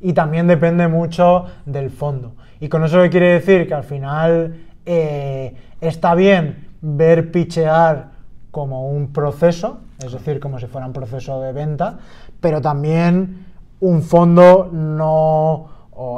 y 0.00 0.14
también 0.14 0.46
depende 0.46 0.88
mucho 0.88 1.44
del 1.66 1.90
fondo. 1.90 2.32
Y 2.60 2.70
con 2.70 2.82
eso 2.82 2.98
quiere 3.10 3.34
decir 3.34 3.68
que 3.68 3.74
al 3.74 3.84
final 3.84 4.56
eh, 4.86 5.54
está 5.82 6.14
bien 6.14 6.68
ver 6.80 7.30
pichear 7.30 8.12
como 8.50 8.88
un 8.88 9.12
proceso, 9.12 9.80
es 9.98 10.12
decir, 10.12 10.40
como 10.40 10.58
si 10.58 10.66
fuera 10.66 10.86
un 10.86 10.92
proceso 10.92 11.40
de 11.40 11.52
venta, 11.52 11.98
pero 12.40 12.60
también 12.60 13.46
un 13.80 14.02
fondo 14.02 14.70
no, 14.72 15.68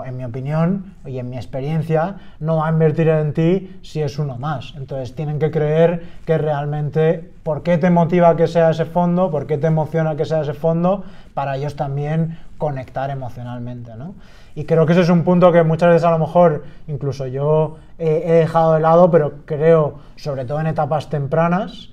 en 0.04 0.16
mi 0.16 0.25
opinión 0.25 0.95
y 1.04 1.18
en 1.18 1.28
mi 1.28 1.37
experiencia, 1.37 2.16
no 2.40 2.56
va 2.59 2.68
a 2.68 2.71
invertir 2.71 3.09
en 3.09 3.33
ti 3.33 3.78
si 3.83 4.00
es 4.00 4.18
uno 4.18 4.38
más. 4.38 4.75
Entonces 4.76 5.14
tienen 5.14 5.38
que 5.38 5.50
creer 5.50 6.02
que 6.25 6.38
realmente, 6.38 7.33
¿por 7.42 7.62
qué 7.62 7.76
te 7.76 7.90
motiva 7.90 8.37
que 8.37 8.47
sea 8.47 8.71
ese 8.71 8.85
fondo? 8.85 9.30
¿Por 9.30 9.47
qué 9.47 9.59
te 9.59 9.66
emociona 9.66 10.16
que 10.16 10.25
sea 10.25 10.42
ese 10.42 10.54
fondo? 10.54 11.04
Para 11.35 11.56
ellos 11.56 11.76
también 11.76 12.38
conectar 12.56 13.11
emocionalmente, 13.11 13.95
¿no? 13.97 14.14
Y 14.54 14.64
creo 14.64 14.87
que 14.87 14.92
ese 14.92 15.02
es 15.02 15.11
un 15.11 15.23
punto 15.23 15.52
que 15.52 15.62
muchas 15.62 15.90
veces 15.90 16.04
a 16.04 16.11
lo 16.11 16.18
mejor 16.18 16.64
incluso 16.88 17.26
yo 17.26 17.76
he 17.99 18.33
dejado 18.33 18.73
de 18.73 18.80
lado, 18.80 19.11
pero 19.11 19.40
creo, 19.45 19.99
sobre 20.16 20.47
todo 20.47 20.61
en 20.61 20.68
etapas 20.68 21.11
tempranas, 21.11 21.90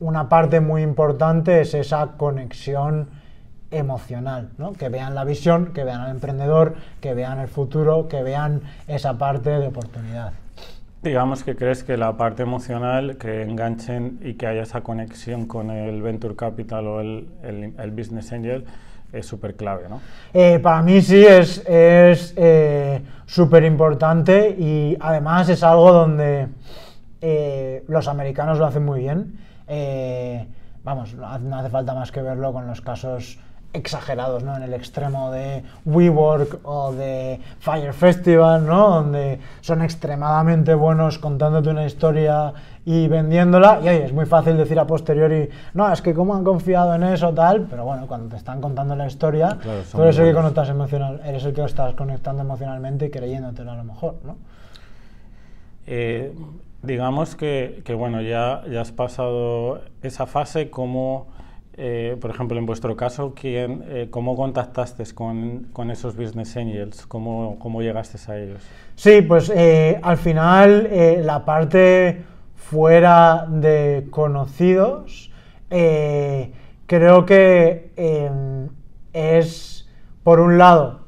una 0.00 0.28
parte 0.28 0.60
muy 0.60 0.82
importante 0.82 1.60
es 1.60 1.74
esa 1.74 2.12
conexión 2.16 3.08
emocional, 3.70 4.50
¿no? 4.58 4.72
que 4.72 4.88
vean 4.88 5.14
la 5.14 5.24
visión, 5.24 5.72
que 5.72 5.84
vean 5.84 6.00
al 6.00 6.10
emprendedor, 6.10 6.74
que 7.00 7.14
vean 7.14 7.40
el 7.40 7.48
futuro, 7.48 8.08
que 8.08 8.22
vean 8.22 8.62
esa 8.86 9.18
parte 9.18 9.50
de 9.50 9.66
oportunidad. 9.66 10.32
Digamos 11.02 11.44
que 11.44 11.54
crees 11.54 11.84
que 11.84 11.98
la 11.98 12.16
parte 12.16 12.42
emocional, 12.42 13.18
que 13.18 13.42
enganchen 13.42 14.20
y 14.22 14.34
que 14.34 14.46
haya 14.46 14.62
esa 14.62 14.80
conexión 14.80 15.46
con 15.46 15.70
el 15.70 16.00
Venture 16.00 16.34
Capital 16.34 16.86
o 16.86 17.00
el, 17.00 17.28
el, 17.42 17.90
Business 17.90 18.32
Angel 18.32 18.64
es 19.12 19.26
súper 19.26 19.54
clave, 19.54 19.84
¿no? 19.88 20.00
Eh, 20.32 20.58
para 20.60 20.80
mí 20.80 21.02
sí, 21.02 21.22
es 21.22 21.62
eh, 21.66 23.02
súper 23.26 23.64
importante 23.64 24.56
y 24.58 24.96
además 24.98 25.48
es 25.50 25.62
algo 25.62 25.92
donde 25.92 26.48
eh, 27.26 27.84
los 27.88 28.06
americanos 28.06 28.58
lo 28.58 28.66
hacen 28.66 28.84
muy 28.84 29.00
bien 29.00 29.38
eh, 29.66 30.46
vamos, 30.84 31.14
no 31.14 31.56
hace 31.56 31.70
falta 31.70 31.94
más 31.94 32.12
que 32.12 32.20
verlo 32.22 32.52
con 32.52 32.66
los 32.66 32.80
casos 32.80 33.38
exagerados, 33.72 34.44
¿no? 34.44 34.56
En 34.56 34.62
el 34.62 34.72
extremo 34.72 35.32
de 35.32 35.64
WeWork 35.84 36.60
o 36.62 36.92
de 36.92 37.40
Fire 37.58 37.92
Festival, 37.92 38.64
¿no? 38.64 38.90
Donde 38.90 39.40
son 39.62 39.82
extremadamente 39.82 40.74
buenos 40.74 41.18
contándote 41.18 41.70
una 41.70 41.84
historia 41.84 42.52
y 42.84 43.08
vendiéndola. 43.08 43.80
Y 43.82 43.88
ahí 43.88 44.02
es 44.02 44.12
muy 44.12 44.26
fácil 44.26 44.56
decir 44.56 44.78
a 44.78 44.86
posteriori, 44.86 45.48
no, 45.72 45.92
es 45.92 46.00
que 46.02 46.14
cómo 46.14 46.36
han 46.36 46.44
confiado 46.44 46.94
en 46.94 47.02
eso, 47.02 47.34
tal. 47.34 47.66
Pero 47.68 47.84
bueno, 47.84 48.06
cuando 48.06 48.28
te 48.28 48.36
están 48.36 48.60
contando 48.60 48.94
la 48.94 49.08
historia, 49.08 49.58
tú 49.90 50.02
eres 50.02 50.18
el, 50.18 50.28
que 50.28 50.34
conectas 50.34 50.68
emocional, 50.68 51.20
eres 51.24 51.44
el 51.44 51.52
que 51.52 51.64
estás 51.64 51.94
conectando 51.94 52.42
emocionalmente 52.42 53.06
y 53.06 53.10
creyéndotelo 53.10 53.72
a 53.72 53.76
lo 53.76 53.84
mejor, 53.84 54.14
¿no? 54.22 54.36
Eh, 55.86 56.32
digamos 56.84 57.34
que, 57.36 57.82
bueno, 57.96 58.20
ya, 58.22 58.62
ya 58.70 58.80
has 58.80 58.92
pasado 58.92 59.82
esa 60.02 60.26
fase, 60.26 60.70
como, 60.70 61.28
eh, 61.76 62.16
por 62.20 62.30
ejemplo, 62.30 62.58
en 62.58 62.66
vuestro 62.66 62.96
caso, 62.96 63.34
¿quién, 63.34 63.84
eh, 63.88 64.08
¿cómo 64.10 64.36
contactaste 64.36 65.04
con, 65.14 65.68
con, 65.72 65.90
esos 65.90 66.16
business 66.16 66.56
angels? 66.56 67.06
¿Cómo, 67.06 67.58
¿Cómo 67.58 67.82
llegaste 67.82 68.18
a 68.30 68.38
ellos? 68.38 68.62
Sí, 68.94 69.22
pues 69.22 69.50
eh, 69.54 69.98
al 70.02 70.16
final 70.16 70.88
la 71.24 71.44
parte 71.44 72.24
fuera 72.54 73.46
de 73.48 74.06
conocidos, 74.10 75.30
creo 75.68 77.26
que 77.26 77.90
em, 77.96 78.68
es, 79.12 79.88
por 80.22 80.40
un 80.40 80.58
lado, 80.58 81.00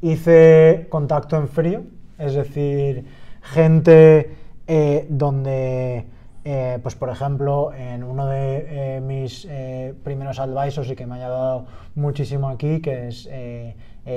hice 0.00 0.86
contacto 0.90 1.36
en 1.36 1.48
frío, 1.48 1.82
es 2.18 2.34
decir, 2.34 3.04
gente 3.42 4.43
eh, 4.66 5.06
donde, 5.10 6.06
eh, 6.44 6.78
pues 6.82 6.94
por 6.94 7.10
ejemplo, 7.10 7.72
en 7.74 8.02
uno 8.02 8.26
de 8.26 8.96
eh, 8.96 9.00
mis 9.00 9.46
primeros 10.02 10.38
advisors 10.38 10.90
y 10.90 10.96
que 10.96 11.06
me 11.06 11.14
ha 11.14 11.16
ayudado 11.16 11.66
muchísimo 11.94 12.48
aquí, 12.48 12.80
que 12.80 13.08
es 13.08 13.28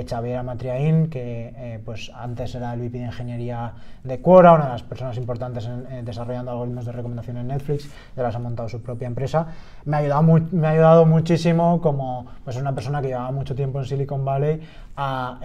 Xavier 0.08 0.38
Amatriaín, 0.38 1.08
que 1.10 1.80
pues 1.84 2.10
antes 2.14 2.54
era 2.54 2.72
el 2.72 2.80
VP 2.80 2.98
de 2.98 3.04
Ingeniería 3.04 3.72
de 4.04 4.20
Quora, 4.20 4.54
una 4.54 4.64
de 4.64 4.72
las 4.72 4.82
personas 4.82 5.16
importantes 5.18 5.66
en, 5.66 6.04
desarrollando 6.04 6.50
algoritmos 6.50 6.86
de 6.86 6.92
recomendación 6.92 7.36
en 7.38 7.48
Netflix, 7.48 7.90
de 8.16 8.22
las 8.22 8.34
ha 8.34 8.38
montado 8.38 8.68
su 8.68 8.82
propia 8.82 9.06
empresa. 9.06 9.48
Me 9.84 9.96
ha 9.96 10.00
ayudado, 10.00 10.22
me 10.22 10.66
ha 10.66 10.70
ayudado 10.70 11.04
muchísimo 11.04 11.80
como 11.80 12.26
pues, 12.44 12.56
una 12.56 12.74
persona 12.74 13.02
que 13.02 13.08
llevaba 13.08 13.32
mucho 13.32 13.54
tiempo 13.54 13.80
en 13.80 13.84
Silicon 13.84 14.24
Valley 14.24 14.60
a 14.96 15.40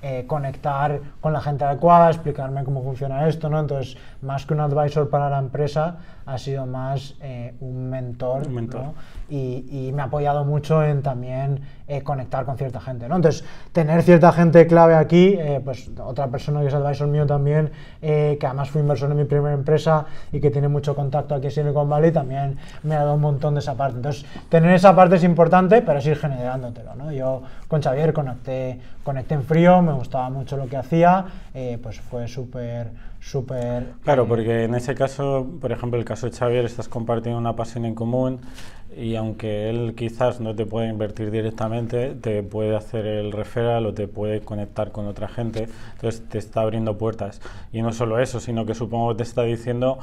eh, 0.00 0.24
conectar 0.28 1.00
con 1.20 1.32
la 1.32 1.40
gente 1.40 1.64
adecuada, 1.64 2.10
explicarme 2.10 2.62
cómo 2.62 2.84
funciona 2.84 3.26
esto, 3.26 3.48
¿no? 3.48 3.58
Entonces, 3.58 3.96
más 4.22 4.46
que 4.46 4.54
un 4.54 4.60
advisor 4.60 5.10
para 5.10 5.28
la 5.28 5.38
empresa, 5.38 5.96
ha 6.24 6.38
sido 6.38 6.66
más 6.66 7.14
eh, 7.20 7.54
un 7.60 7.90
mentor, 7.90 8.42
y, 9.30 9.90
me 9.92 10.02
ha 10.02 10.04
apoyado 10.04 10.44
mucho 10.44 10.84
en 10.84 11.02
también 11.02 11.60
eh, 11.88 12.02
conectar 12.02 12.44
con 12.44 12.56
cierta 12.56 12.80
gente, 12.80 13.08
¿no? 13.08 13.16
Entonces, 13.16 13.44
tener 13.72 14.02
cierta 14.02 14.30
gente 14.30 14.66
clave 14.66 14.94
aquí, 14.94 15.36
pues 15.64 15.90
otra 15.98 16.28
persona 16.28 16.60
que 16.60 16.68
es 16.68 16.74
advisor 16.74 17.08
mío 17.08 17.26
también, 17.26 17.70
que 18.00 18.38
además 18.42 18.70
fue 18.70 18.82
inversor 18.82 19.10
en 19.10 19.16
mi 19.16 19.24
primera 19.24 19.54
empresa 19.54 20.06
y 20.30 20.40
que 20.40 20.50
tiene 20.50 20.68
mucho 20.68 20.94
contacto 20.94 21.34
aquí 21.34 21.46
en 21.46 21.52
Silicon 21.52 21.88
Valley, 21.88 22.12
también 22.12 22.58
me 22.82 22.94
ha 22.94 23.00
dado 23.00 23.14
un 23.14 23.20
montón 23.20 23.54
de 23.54 23.60
esa 23.60 23.74
parte. 23.74 23.96
Entonces, 23.96 24.24
tener 24.48 24.72
esa 24.74 24.94
parte 24.94 25.16
es 25.16 25.24
importante, 25.24 25.82
pero 25.82 25.98
es 25.98 26.06
ir 26.06 26.16
generándotelo, 26.16 26.94
¿no? 26.94 27.10
Yo 27.10 27.42
con 27.66 27.82
Xavier 27.82 28.12
conecté, 28.12 28.80
conecté 29.02 29.34
en 29.34 29.42
frío, 29.42 29.82
me 29.88 29.94
gustaba 29.94 30.30
mucho 30.30 30.56
lo 30.56 30.68
que 30.68 30.76
hacía, 30.76 31.26
eh, 31.54 31.78
pues 31.82 32.00
fue 32.00 32.28
súper, 32.28 32.92
súper... 33.20 33.94
Claro, 34.04 34.26
porque 34.28 34.64
en 34.64 34.74
ese 34.74 34.94
caso, 34.94 35.46
por 35.60 35.72
ejemplo, 35.72 35.98
el 35.98 36.04
caso 36.04 36.28
de 36.28 36.36
Xavier, 36.36 36.64
estás 36.64 36.88
compartiendo 36.88 37.38
una 37.38 37.56
pasión 37.56 37.84
en 37.84 37.94
común 37.94 38.40
y 38.96 39.16
aunque 39.16 39.70
él 39.70 39.94
quizás 39.96 40.40
no 40.40 40.54
te 40.54 40.66
puede 40.66 40.88
invertir 40.88 41.30
directamente, 41.30 42.14
te 42.14 42.42
puede 42.42 42.76
hacer 42.76 43.06
el 43.06 43.32
referral 43.32 43.86
o 43.86 43.94
te 43.94 44.08
puede 44.08 44.40
conectar 44.40 44.92
con 44.92 45.06
otra 45.06 45.28
gente, 45.28 45.68
entonces 45.94 46.28
te 46.28 46.38
está 46.38 46.62
abriendo 46.62 46.98
puertas. 46.98 47.40
Y 47.72 47.82
no 47.82 47.92
solo 47.92 48.18
eso, 48.18 48.40
sino 48.40 48.66
que 48.66 48.74
supongo 48.74 49.10
que 49.10 49.18
te 49.18 49.22
está 49.24 49.42
diciendo 49.42 49.98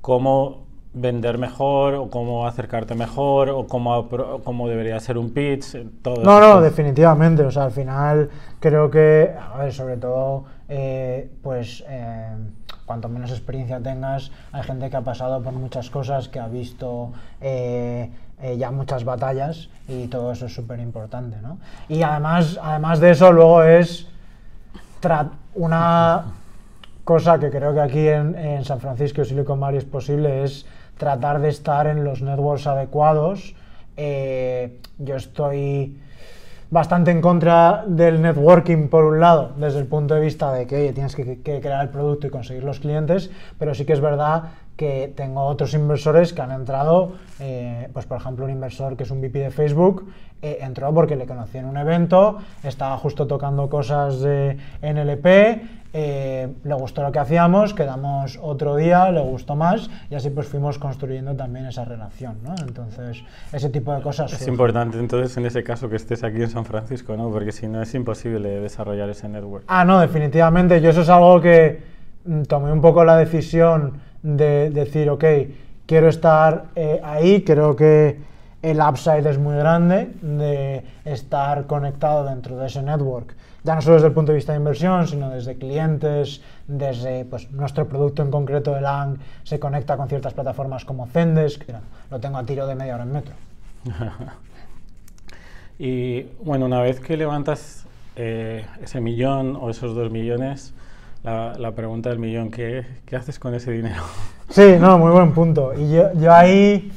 cómo 0.00 0.65
vender 0.96 1.36
mejor 1.36 1.94
o 1.94 2.08
cómo 2.08 2.46
acercarte 2.46 2.94
mejor 2.94 3.50
o 3.50 3.66
cómo, 3.66 4.08
cómo 4.42 4.68
debería 4.68 4.98
ser 4.98 5.18
un 5.18 5.30
pitch. 5.30 5.76
Todo 6.02 6.22
no, 6.24 6.40
no, 6.40 6.60
definitivamente. 6.60 7.42
O 7.42 7.50
sea, 7.50 7.64
al 7.64 7.70
final 7.70 8.30
creo 8.58 8.90
que, 8.90 9.34
a 9.38 9.58
ver, 9.58 9.72
sobre 9.72 9.98
todo, 9.98 10.44
eh, 10.68 11.30
pues 11.42 11.84
eh, 11.86 12.34
cuanto 12.86 13.10
menos 13.10 13.30
experiencia 13.30 13.78
tengas, 13.78 14.32
hay 14.52 14.62
gente 14.62 14.88
que 14.88 14.96
ha 14.96 15.02
pasado 15.02 15.42
por 15.42 15.52
muchas 15.52 15.90
cosas, 15.90 16.28
que 16.28 16.40
ha 16.40 16.48
visto 16.48 17.12
eh, 17.42 18.10
ya 18.56 18.70
muchas 18.70 19.04
batallas 19.04 19.68
y 19.88 20.06
todo 20.06 20.32
eso 20.32 20.46
es 20.46 20.54
súper 20.54 20.80
importante, 20.80 21.36
¿no? 21.42 21.58
Y 21.88 22.02
además, 22.02 22.58
además 22.62 23.00
de 23.00 23.10
eso, 23.10 23.32
luego 23.32 23.62
es 23.62 24.08
una 25.54 26.24
cosa 27.04 27.38
que 27.38 27.50
creo 27.50 27.72
que 27.72 27.80
aquí 27.80 28.08
en, 28.08 28.34
en 28.34 28.64
San 28.64 28.80
Francisco 28.80 29.22
y 29.22 29.26
Silicon 29.26 29.60
Valley 29.60 29.78
es 29.78 29.84
posible 29.84 30.42
es 30.42 30.66
tratar 30.96 31.40
de 31.40 31.48
estar 31.48 31.86
en 31.86 32.04
los 32.04 32.22
networks 32.22 32.66
adecuados. 32.66 33.54
Eh, 33.96 34.78
yo 34.98 35.16
estoy 35.16 35.98
bastante 36.70 37.10
en 37.10 37.20
contra 37.20 37.84
del 37.86 38.20
networking 38.20 38.88
por 38.88 39.04
un 39.04 39.20
lado, 39.20 39.52
desde 39.56 39.78
el 39.78 39.86
punto 39.86 40.14
de 40.14 40.20
vista 40.20 40.52
de 40.52 40.66
que 40.66 40.92
tienes 40.92 41.14
que, 41.14 41.40
crear 41.42 41.82
el 41.82 41.90
producto 41.90 42.26
y 42.26 42.30
conseguir 42.30 42.64
los 42.64 42.80
clientes, 42.80 43.30
pero 43.58 43.74
sí 43.74 43.84
que 43.84 43.92
es 43.92 44.00
verdad 44.00 44.44
que 44.76 45.12
tengo 45.16 45.44
otros 45.44 45.74
inversores 45.74 46.32
que 46.32 46.42
han 46.42 46.52
entrado, 46.52 47.12
eh, 47.40 47.88
pues 47.92 48.06
por 48.06 48.18
ejemplo 48.18 48.44
un 48.44 48.50
inversor 48.50 48.96
que 48.96 49.04
es 49.04 49.10
un 49.10 49.20
VP 49.20 49.38
de 49.38 49.50
Facebook, 49.50 50.06
eh, 50.42 50.58
entró 50.60 50.92
porque 50.92 51.16
le 51.16 51.26
conocí 51.26 51.58
en 51.58 51.64
un 51.64 51.78
evento, 51.78 52.38
estaba 52.62 52.98
justo 52.98 53.26
tocando 53.26 53.70
cosas 53.70 54.20
de 54.20 54.58
NLP, 54.82 55.26
eh, 55.94 56.48
le 56.62 56.74
gustó 56.74 57.02
lo 57.02 57.10
que 57.10 57.18
hacíamos, 57.18 57.72
quedamos 57.72 58.38
otro 58.42 58.76
día, 58.76 59.10
le 59.10 59.20
gustó 59.22 59.56
más 59.56 59.88
y 60.10 60.14
así 60.14 60.28
pues 60.28 60.46
fuimos 60.46 60.78
construyendo 60.78 61.34
también 61.34 61.64
esa 61.64 61.86
relación, 61.86 62.36
¿no? 62.42 62.54
Entonces, 62.60 63.24
ese 63.50 63.70
tipo 63.70 63.94
de 63.94 64.02
cosas... 64.02 64.30
Es 64.34 64.46
importante 64.46 64.98
entonces 64.98 65.34
en 65.38 65.46
ese 65.46 65.64
caso 65.64 65.88
que 65.88 65.96
estés 65.96 66.22
aquí 66.22 66.42
en 66.42 66.50
San 66.50 66.66
Francisco, 66.66 67.16
¿no? 67.16 67.30
Porque 67.30 67.50
si 67.50 67.66
no 67.66 67.80
es 67.80 67.94
imposible 67.94 68.60
desarrollar 68.60 69.08
ese 69.08 69.26
network. 69.26 69.64
Ah, 69.68 69.86
no, 69.86 69.98
definitivamente. 69.98 70.82
Yo 70.82 70.90
eso 70.90 71.00
es 71.00 71.08
algo 71.08 71.40
que 71.40 71.82
mm, 72.26 72.42
tomé 72.42 72.70
un 72.72 72.82
poco 72.82 73.02
la 73.02 73.16
decisión 73.16 74.05
de 74.22 74.70
decir, 74.70 75.10
ok, 75.10 75.24
quiero 75.86 76.08
estar 76.08 76.66
eh, 76.74 77.00
ahí, 77.02 77.42
creo 77.42 77.76
que 77.76 78.18
el 78.62 78.80
upside 78.80 79.28
es 79.28 79.38
muy 79.38 79.56
grande 79.56 80.10
de 80.22 80.84
estar 81.04 81.66
conectado 81.66 82.24
dentro 82.24 82.56
de 82.56 82.66
ese 82.66 82.82
network, 82.82 83.34
ya 83.62 83.74
no 83.74 83.82
solo 83.82 83.94
desde 83.94 84.08
el 84.08 84.14
punto 84.14 84.32
de 84.32 84.36
vista 84.36 84.52
de 84.52 84.58
inversión, 84.58 85.06
sino 85.06 85.30
desde 85.30 85.56
clientes, 85.56 86.40
desde 86.66 87.24
pues, 87.24 87.50
nuestro 87.50 87.88
producto 87.88 88.22
en 88.22 88.30
concreto, 88.30 88.76
el 88.76 88.86
ANG, 88.86 89.18
se 89.44 89.58
conecta 89.58 89.96
con 89.96 90.08
ciertas 90.08 90.34
plataformas 90.34 90.84
como 90.84 91.06
Zendesk, 91.06 91.64
lo 92.10 92.20
tengo 92.20 92.38
a 92.38 92.44
tiro 92.44 92.66
de 92.66 92.74
media 92.74 92.94
hora 92.94 93.04
en 93.04 93.12
metro. 93.12 93.34
y 95.78 96.22
bueno, 96.42 96.66
una 96.66 96.80
vez 96.80 97.00
que 97.00 97.16
levantas 97.16 97.86
eh, 98.16 98.64
ese 98.82 99.00
millón 99.00 99.56
o 99.60 99.68
esos 99.70 99.94
dos 99.94 100.10
millones, 100.10 100.74
la, 101.26 101.72
pregunta 101.72 102.10
del 102.10 102.18
millón, 102.18 102.50
¿qué, 102.50 102.86
¿qué, 103.04 103.16
haces 103.16 103.38
con 103.38 103.54
ese 103.54 103.72
dinero? 103.72 104.02
Sí, 104.48 104.76
no, 104.78 104.96
muy 104.96 105.10
buen 105.10 105.32
punto. 105.32 105.74
Y 105.74 105.90
yo, 105.90 106.12
yo 106.14 106.32
ahí, 106.32 106.92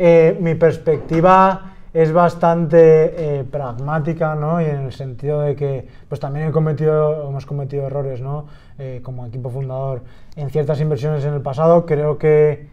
eh, 0.00 0.36
mi 0.40 0.56
perspectiva 0.56 1.74
es 1.94 2.12
bastante 2.12 3.38
eh, 3.38 3.44
pragmática, 3.44 4.34
¿no? 4.34 4.60
Y 4.60 4.64
en 4.64 4.86
el 4.86 4.92
sentido 4.92 5.42
de 5.42 5.54
que, 5.54 5.86
pues 6.08 6.20
también 6.20 6.48
he 6.48 6.50
cometido, 6.50 7.28
hemos 7.28 7.46
cometido 7.46 7.86
errores, 7.86 8.20
¿no? 8.20 8.46
Eh, 8.80 8.98
como 9.04 9.24
equipo 9.26 9.48
fundador 9.48 10.02
en 10.34 10.50
ciertas 10.50 10.80
inversiones 10.80 11.24
en 11.24 11.34
el 11.34 11.40
pasado. 11.40 11.86
Creo 11.86 12.18
que 12.18 12.66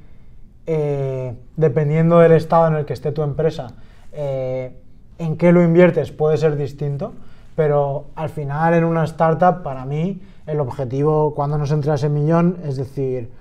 dependiendo 1.55 2.17
del 2.17 2.31
estado 2.31 2.69
en 2.69 2.77
el 2.77 2.85
que 2.85 2.93
esté 2.93 3.11
tu 3.11 3.21
empresa, 3.21 3.67
en 4.11 5.37
qué 5.37 5.51
lo 5.51 5.63
inviertes 5.63 6.11
puede 6.11 6.37
ser 6.37 6.55
distinto, 6.55 7.13
pero 7.55 8.05
al 8.15 8.29
final 8.29 8.73
en 8.73 8.85
una 8.85 9.03
startup, 9.03 9.61
para 9.61 9.85
mí, 9.85 10.19
el 10.47 10.59
objetivo 10.59 11.33
cuando 11.33 11.57
nos 11.57 11.71
entra 11.71 11.95
ese 11.95 12.09
millón 12.09 12.59
es 12.63 12.77
decir, 12.77 13.31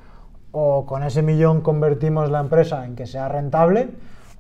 o 0.53 0.87
con 0.87 1.03
ese 1.03 1.23
millón 1.23 1.61
convertimos 1.61 2.31
la 2.31 2.41
empresa 2.41 2.85
en 2.85 2.95
que 2.95 3.07
sea 3.07 3.29
rentable, 3.29 3.91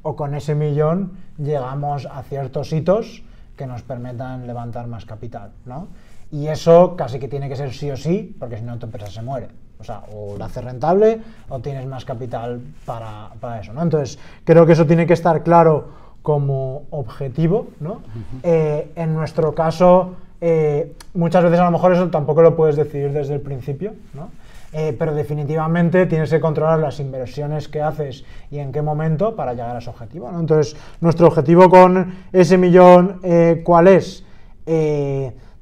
o 0.02 0.14
con 0.14 0.34
ese 0.34 0.54
millón 0.54 1.12
llegamos 1.38 2.06
a 2.06 2.22
ciertos 2.22 2.72
hitos 2.72 3.24
que 3.56 3.66
nos 3.66 3.82
permitan 3.82 4.46
levantar 4.46 4.86
más 4.86 5.04
capital, 5.04 5.50
¿no? 5.64 5.88
Y 6.30 6.46
eso 6.46 6.94
casi 6.96 7.18
que 7.18 7.28
tiene 7.28 7.48
que 7.48 7.56
ser 7.56 7.72
sí 7.72 7.90
o 7.90 7.96
sí, 7.96 8.34
porque 8.38 8.58
si 8.58 8.62
no 8.62 8.78
tu 8.78 8.86
empresa 8.86 9.10
se 9.10 9.22
muere. 9.22 9.48
O 9.80 9.84
sea, 9.84 10.02
o 10.12 10.36
la 10.38 10.46
haces 10.46 10.64
rentable 10.64 11.20
o 11.48 11.58
tienes 11.60 11.86
más 11.86 12.04
capital 12.04 12.60
para, 12.84 13.30
para 13.40 13.60
eso, 13.60 13.72
¿no? 13.72 13.82
Entonces, 13.82 14.18
creo 14.44 14.66
que 14.66 14.72
eso 14.72 14.86
tiene 14.86 15.06
que 15.06 15.14
estar 15.14 15.42
claro 15.42 15.88
como 16.24 16.84
objetivo, 16.88 17.66
¿no? 17.80 18.00
Eh, 18.42 18.90
en 18.96 19.12
nuestro 19.12 19.54
caso, 19.54 20.14
eh, 20.40 20.94
muchas 21.12 21.44
veces 21.44 21.60
a 21.60 21.66
lo 21.66 21.70
mejor 21.70 21.92
eso 21.92 22.08
tampoco 22.08 22.40
lo 22.40 22.56
puedes 22.56 22.76
decidir 22.76 23.12
desde 23.12 23.34
el 23.34 23.42
principio, 23.42 23.92
¿no? 24.14 24.30
Eh, 24.72 24.96
pero 24.98 25.14
definitivamente 25.14 26.06
tienes 26.06 26.30
que 26.30 26.40
controlar 26.40 26.78
las 26.78 26.98
inversiones 26.98 27.68
que 27.68 27.82
haces 27.82 28.24
y 28.50 28.58
en 28.58 28.72
qué 28.72 28.80
momento 28.80 29.36
para 29.36 29.52
llegar 29.52 29.76
a 29.76 29.80
ese 29.80 29.90
objetivo. 29.90 30.30
Entonces, 30.30 30.74
nuestro 31.02 31.26
objetivo 31.26 31.68
con 31.68 32.14
ese 32.32 32.56
millón, 32.56 33.20
¿cuál 33.62 33.88
es? 33.88 34.24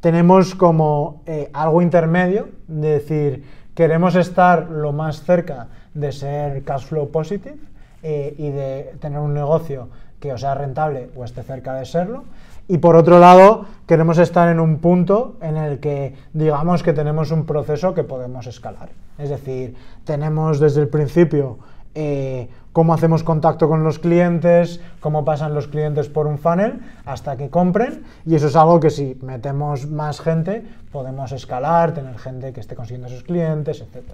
Tenemos 0.00 0.54
como 0.54 1.22
algo 1.52 1.82
intermedio, 1.82 2.50
de 2.68 2.88
decir, 2.88 3.44
queremos 3.74 4.14
estar 4.14 4.70
lo 4.70 4.92
más 4.92 5.24
cerca 5.24 5.66
de 5.92 6.12
ser 6.12 6.62
cash 6.62 6.84
flow 6.84 7.10
positive 7.10 7.56
y 8.04 8.50
de 8.50 8.94
tener 9.00 9.18
un 9.18 9.34
negocio 9.34 9.88
que 10.22 10.32
o 10.32 10.38
sea 10.38 10.54
rentable 10.54 11.10
o 11.18 11.24
esté 11.26 11.42
cerca 11.42 11.74
de 11.74 11.84
serlo. 11.84 12.22
Y 12.68 12.78
por 12.78 12.94
otro 12.94 13.18
lado, 13.18 13.66
queremos 13.88 14.18
estar 14.18 14.48
en 14.48 14.60
un 14.60 14.78
punto 14.78 15.34
en 15.42 15.56
el 15.56 15.80
que 15.80 16.14
digamos 16.32 16.84
que 16.84 16.92
tenemos 16.92 17.32
un 17.32 17.44
proceso 17.44 17.92
que 17.92 18.04
podemos 18.04 18.46
escalar. 18.46 18.90
Es 19.18 19.30
decir, 19.30 19.74
tenemos 20.04 20.60
desde 20.60 20.80
el 20.80 20.88
principio 20.88 21.58
eh, 21.96 22.48
cómo 22.72 22.94
hacemos 22.94 23.22
contacto 23.22 23.68
con 23.68 23.84
los 23.84 23.98
clientes, 23.98 24.80
cómo 25.00 25.24
pasan 25.24 25.54
los 25.54 25.68
clientes 25.68 26.08
por 26.08 26.26
un 26.26 26.38
funnel 26.38 26.80
hasta 27.04 27.36
que 27.36 27.50
compren 27.50 28.02
y 28.26 28.34
eso 28.34 28.46
es 28.46 28.56
algo 28.56 28.80
que 28.80 28.90
si 28.90 29.18
metemos 29.22 29.86
más 29.86 30.20
gente 30.20 30.64
podemos 30.90 31.32
escalar, 31.32 31.94
tener 31.94 32.18
gente 32.18 32.52
que 32.52 32.60
esté 32.60 32.74
consiguiendo 32.74 33.08
sus 33.08 33.22
clientes, 33.22 33.80
etc. 33.80 34.04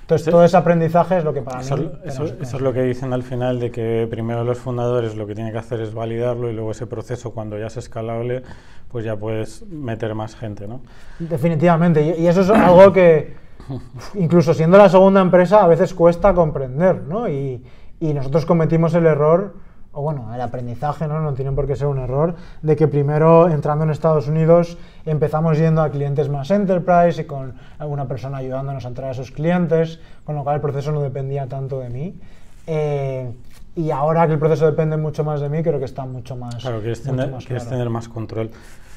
Entonces 0.00 0.30
todo 0.30 0.44
ese 0.44 0.56
aprendizaje 0.56 1.18
es 1.18 1.24
lo 1.24 1.32
que 1.32 1.42
para 1.42 1.60
eso, 1.60 1.76
mí... 1.76 1.90
Eso, 2.04 2.24
es 2.24 2.60
lo 2.60 2.72
que 2.72 2.82
dicen 2.82 3.12
al 3.12 3.22
final 3.22 3.60
de 3.60 3.70
que 3.70 4.06
primero 4.10 4.42
los 4.44 4.58
fundadores 4.58 5.16
lo 5.16 5.26
que 5.26 5.34
tienen 5.34 5.52
que 5.52 5.58
hacer 5.58 5.80
es 5.80 5.94
validarlo 5.94 6.50
y 6.50 6.54
luego 6.54 6.72
ese 6.72 6.86
proceso 6.86 7.32
cuando 7.32 7.58
ya 7.58 7.66
es 7.66 7.76
escalable 7.76 8.42
pues 8.90 9.04
ya 9.04 9.16
puedes 9.16 9.66
meter 9.68 10.14
más 10.14 10.34
gente. 10.36 10.66
¿no? 10.66 10.80
Definitivamente 11.18 12.16
y 12.18 12.26
eso 12.26 12.42
es 12.42 12.50
algo 12.50 12.92
que 12.92 13.36
incluso 14.14 14.54
siendo 14.54 14.78
la 14.78 14.88
segunda 14.88 15.20
empresa 15.20 15.62
a 15.62 15.66
veces 15.66 15.94
cuesta 15.94 16.34
comprender 16.34 17.02
¿no? 17.02 17.28
y, 17.28 17.62
y 18.00 18.12
nosotros 18.12 18.46
cometimos 18.46 18.94
el 18.94 19.06
error, 19.06 19.54
o 19.92 20.02
bueno, 20.02 20.32
el 20.34 20.40
aprendizaje, 20.40 21.08
¿no? 21.08 21.20
no 21.20 21.34
tiene 21.34 21.52
por 21.52 21.66
qué 21.66 21.74
ser 21.74 21.88
un 21.88 21.98
error, 21.98 22.36
de 22.62 22.76
que 22.76 22.86
primero 22.86 23.48
entrando 23.48 23.84
en 23.84 23.90
Estados 23.90 24.28
Unidos 24.28 24.78
empezamos 25.04 25.58
yendo 25.58 25.82
a 25.82 25.90
clientes 25.90 26.28
más 26.28 26.50
enterprise 26.50 27.22
y 27.22 27.24
con 27.24 27.54
alguna 27.78 28.06
persona 28.06 28.38
ayudándonos 28.38 28.84
a 28.84 28.88
entrar 28.88 29.08
a 29.08 29.12
esos 29.12 29.30
clientes, 29.30 30.00
con 30.24 30.36
lo 30.36 30.44
cual 30.44 30.56
el 30.56 30.60
proceso 30.60 30.92
no 30.92 31.00
dependía 31.00 31.46
tanto 31.46 31.80
de 31.80 31.90
mí. 31.90 32.20
Eh, 32.66 33.32
y 33.74 33.90
ahora 33.90 34.26
que 34.26 34.34
el 34.34 34.38
proceso 34.38 34.66
depende 34.66 34.96
mucho 34.96 35.24
más 35.24 35.40
de 35.40 35.48
mí, 35.48 35.62
creo 35.62 35.78
que 35.78 35.84
está 35.84 36.04
mucho 36.04 36.36
más. 36.36 36.56
Claro, 36.56 36.80
quieres, 36.80 37.02
tener, 37.02 37.30
más 37.30 37.46
quieres 37.46 37.68
tener 37.68 37.88
más 37.88 38.08
control. 38.08 38.50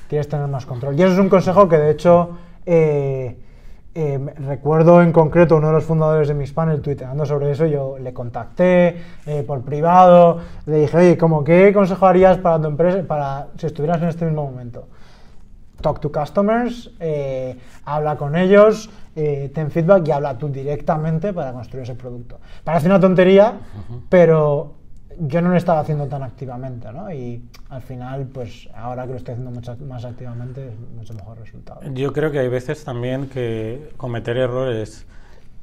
Quieres 0.10 0.28
tener 0.28 0.48
más 0.48 0.66
control. 0.66 1.00
Y 1.00 1.04
eso 1.04 1.14
es 1.14 1.20
un 1.20 1.30
consejo 1.30 1.68
que 1.70 1.78
de 1.78 1.92
hecho. 1.92 2.38
Eh, 2.66 3.38
eh, 3.94 4.18
recuerdo 4.38 5.02
en 5.02 5.12
concreto 5.12 5.58
uno 5.58 5.68
de 5.68 5.74
los 5.74 5.84
fundadores 5.84 6.30
de 6.30 6.34
mis 6.34 6.54
panel 6.54 6.82
tuiteando 6.82 7.26
sobre 7.26 7.52
eso, 7.52 7.66
yo 7.66 7.98
le 8.00 8.14
contacté 8.14 9.02
eh, 9.26 9.44
por 9.46 9.62
privado, 9.64 10.40
le 10.66 10.78
dije, 10.78 10.98
oye, 10.98 11.18
¿cómo 11.18 11.44
qué 11.44 11.74
consejo 11.74 12.06
harías 12.06 12.38
para 12.38 12.62
tu 12.62 12.68
empresa, 12.68 13.04
para 13.06 13.48
si 13.58 13.66
estuvieras 13.66 14.02
en 14.02 14.08
este 14.08 14.26
mismo 14.26 14.44
momento? 14.44 14.88
Talk 15.82 16.00
to 16.00 16.12
customers, 16.12 16.92
eh, 17.00 17.58
habla 17.84 18.16
con 18.16 18.38
ellos, 18.38 18.90
ten 19.14 19.72
feedback 19.72 20.08
y 20.08 20.12
habla 20.12 20.38
tú 20.38 20.48
directamente 20.48 21.34
para 21.34 21.52
construir 21.52 21.84
ese 21.84 21.96
producto. 21.96 22.40
Parece 22.64 22.86
una 22.86 23.00
tontería, 23.00 23.56
pero 24.08 24.81
yo 25.20 25.42
no 25.42 25.50
lo 25.50 25.58
estaba 25.58 25.80
haciendo 25.80 26.08
tan 26.08 26.24
activamente, 26.24 26.92
¿no? 26.92 27.12
Y 27.12 27.44
al 27.70 27.82
final, 27.82 28.28
pues 28.34 28.70
ahora 28.76 29.06
que 29.06 29.12
lo 29.12 29.18
estoy 29.18 29.34
haciendo 29.34 29.52
mucho 29.52 29.76
más 29.86 30.06
activamente, 30.06 30.70
es 30.70 30.74
mucho 30.96 31.14
mejor 31.14 31.40
resultado. 31.40 31.82
Yo 31.94 32.14
creo 32.14 32.32
que 32.32 32.40
hay 32.40 32.50
veces 32.50 32.84
también 32.84 33.28
que 33.28 33.92
cometer 33.98 34.38
errores 34.38 35.06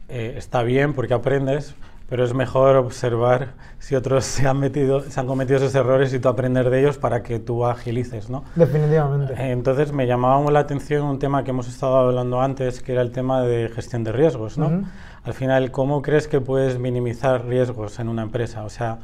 eh, 0.08 0.34
está 0.36 0.62
bien 0.62 0.94
porque 0.94 1.14
aprendes, 1.14 1.74
pero 2.08 2.24
es 2.24 2.32
mejor 2.32 2.76
observar 2.76 3.48
si 3.78 3.94
otros 3.94 4.24
se 4.24 4.48
han, 4.48 4.58
metido, 4.58 5.02
se 5.02 5.20
han 5.20 5.26
cometido 5.26 5.58
esos 5.58 5.74
errores 5.74 6.12
y 6.14 6.18
tú 6.18 6.28
aprender 6.28 6.70
de 6.70 6.80
ellos 6.80 6.96
para 6.96 7.22
que 7.22 7.38
tú 7.38 7.66
agilices, 7.66 8.30
¿no? 8.30 8.44
Definitivamente. 8.54 9.34
Eh, 9.34 9.50
entonces 9.50 9.92
me 9.92 10.06
llamaba 10.06 10.50
la 10.50 10.60
atención 10.60 11.02
un 11.04 11.18
tema 11.18 11.44
que 11.44 11.50
hemos 11.50 11.68
estado 11.68 11.98
hablando 11.98 12.40
antes, 12.40 12.80
que 12.80 12.92
era 12.92 13.02
el 13.02 13.12
tema 13.12 13.42
de 13.42 13.68
gestión 13.68 14.04
de 14.04 14.12
riesgos, 14.12 14.56
¿no? 14.56 14.84
Al 15.24 15.34
final, 15.34 15.70
¿cómo 15.70 16.00
crees 16.00 16.26
que 16.26 16.40
puedes 16.40 16.78
minimizar 16.78 17.44
riesgos 17.44 17.98
en 17.98 18.08
una 18.08 18.22
empresa? 18.22 18.64
O 18.64 18.70
sea, 18.70 18.98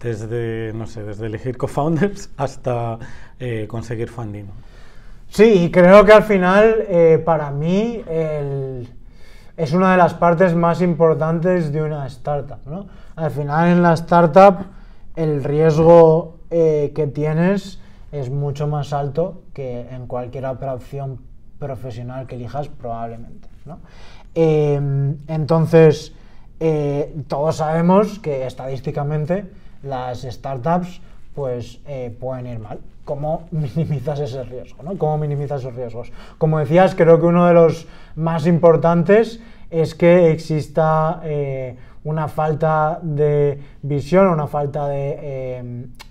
desde, 0.00 0.72
no 0.72 0.86
sé, 0.86 1.02
desde 1.02 1.26
elegir 1.26 1.56
co-founders 1.56 2.30
hasta 2.36 2.98
eh, 3.38 3.66
conseguir 3.68 4.08
funding. 4.08 4.46
Sí, 5.28 5.70
creo 5.72 6.04
que 6.04 6.12
al 6.12 6.24
final, 6.24 6.84
eh, 6.88 7.22
para 7.24 7.52
mí, 7.52 8.02
es 9.56 9.72
una 9.72 9.92
de 9.92 9.96
las 9.96 10.14
partes 10.14 10.56
más 10.56 10.82
importantes 10.82 11.72
de 11.72 11.82
una 11.82 12.06
startup. 12.08 12.58
¿no? 12.66 12.86
Al 13.14 13.30
final, 13.30 13.68
en 13.68 13.82
la 13.82 13.92
startup, 13.92 14.66
el 15.14 15.44
riesgo 15.44 16.38
eh, 16.50 16.90
que 16.96 17.06
tienes 17.06 17.78
es 18.10 18.28
mucho 18.28 18.66
más 18.66 18.92
alto 18.92 19.42
que 19.54 19.88
en 19.90 20.08
cualquier 20.08 20.46
otra 20.46 20.74
opción 20.74 21.20
profesional 21.60 22.26
que 22.26 22.34
elijas, 22.34 22.66
probablemente. 22.66 23.48
¿no? 23.66 23.78
Em, 24.34 25.18
entonces, 25.28 26.12
todos 27.28 27.56
sabemos 27.56 28.18
que 28.18 28.46
estadísticamente 28.46 29.46
las 29.82 30.22
startups 30.22 31.00
pues 31.34 31.80
eh, 31.86 32.14
pueden 32.18 32.46
ir 32.46 32.58
mal. 32.58 32.78
¿Cómo 33.04 33.48
minimizas 33.50 34.20
ese 34.20 34.42
riesgo? 34.44 34.82
¿no? 34.82 34.96
¿Cómo 34.98 35.18
minimizas 35.18 35.60
esos 35.60 35.74
riesgos? 35.74 36.12
Como 36.38 36.58
decías, 36.58 36.94
creo 36.94 37.20
que 37.20 37.26
uno 37.26 37.46
de 37.46 37.54
los 37.54 37.86
más 38.16 38.46
importantes 38.46 39.40
es 39.70 39.94
que 39.94 40.30
exista 40.30 41.20
eh, 41.24 41.76
una 42.04 42.28
falta 42.28 42.98
de 43.02 43.60
visión, 43.82 44.26
una 44.26 44.46
falta 44.46 44.88
de 44.88 45.18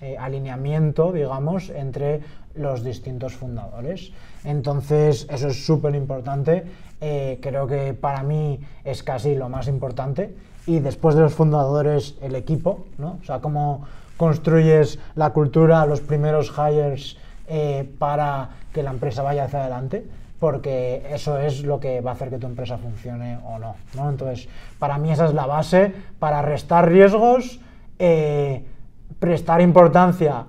eh, 0.02 0.18
alineamiento, 0.18 1.12
digamos, 1.12 1.70
entre 1.70 2.22
los 2.56 2.84
distintos 2.84 3.36
fundadores. 3.36 4.12
Entonces, 4.44 5.28
eso 5.30 5.50
es 5.50 5.66
súper 5.66 5.96
importante. 5.96 6.64
Creo 7.00 7.68
que 7.68 7.94
para 7.94 8.24
mí 8.24 8.60
es 8.84 9.04
casi 9.04 9.36
lo 9.36 9.48
más 9.50 9.68
importante 9.68 10.36
y 10.66 10.80
después 10.80 11.16
de 11.16 11.22
los 11.22 11.34
fundadores 11.34 12.16
el 12.22 12.36
equipo, 12.36 12.86
¿no? 12.98 13.20
O 13.22 13.26
sea, 13.26 13.40
cómo 13.40 13.86
construyes 14.18 15.00
la 15.16 15.32
cultura, 15.32 15.86
los 15.86 16.02
primeros 16.02 16.54
hires 16.58 17.18
eh, 17.48 17.90
para 17.98 18.50
que 18.74 18.84
la 18.84 18.92
empresa 18.92 19.24
vaya 19.24 19.46
hacia 19.46 19.62
adelante, 19.62 20.06
porque 20.40 21.08
eso 21.12 21.40
es 21.40 21.64
lo 21.64 21.80
que 21.80 22.02
va 22.02 22.12
a 22.12 22.14
hacer 22.14 22.30
que 22.30 22.38
tu 22.38 22.48
empresa 22.48 22.78
funcione 22.78 23.40
o 23.46 23.58
no, 23.60 23.76
¿no? 23.96 24.10
Entonces, 24.10 24.48
para 24.78 24.98
mí 24.98 25.12
esa 25.12 25.26
es 25.26 25.34
la 25.34 25.46
base 25.46 25.94
para 26.20 26.42
restar 26.42 26.90
riesgos. 26.90 27.60
Eh, 27.98 28.64
prestar 29.20 29.62
importancia, 29.62 30.46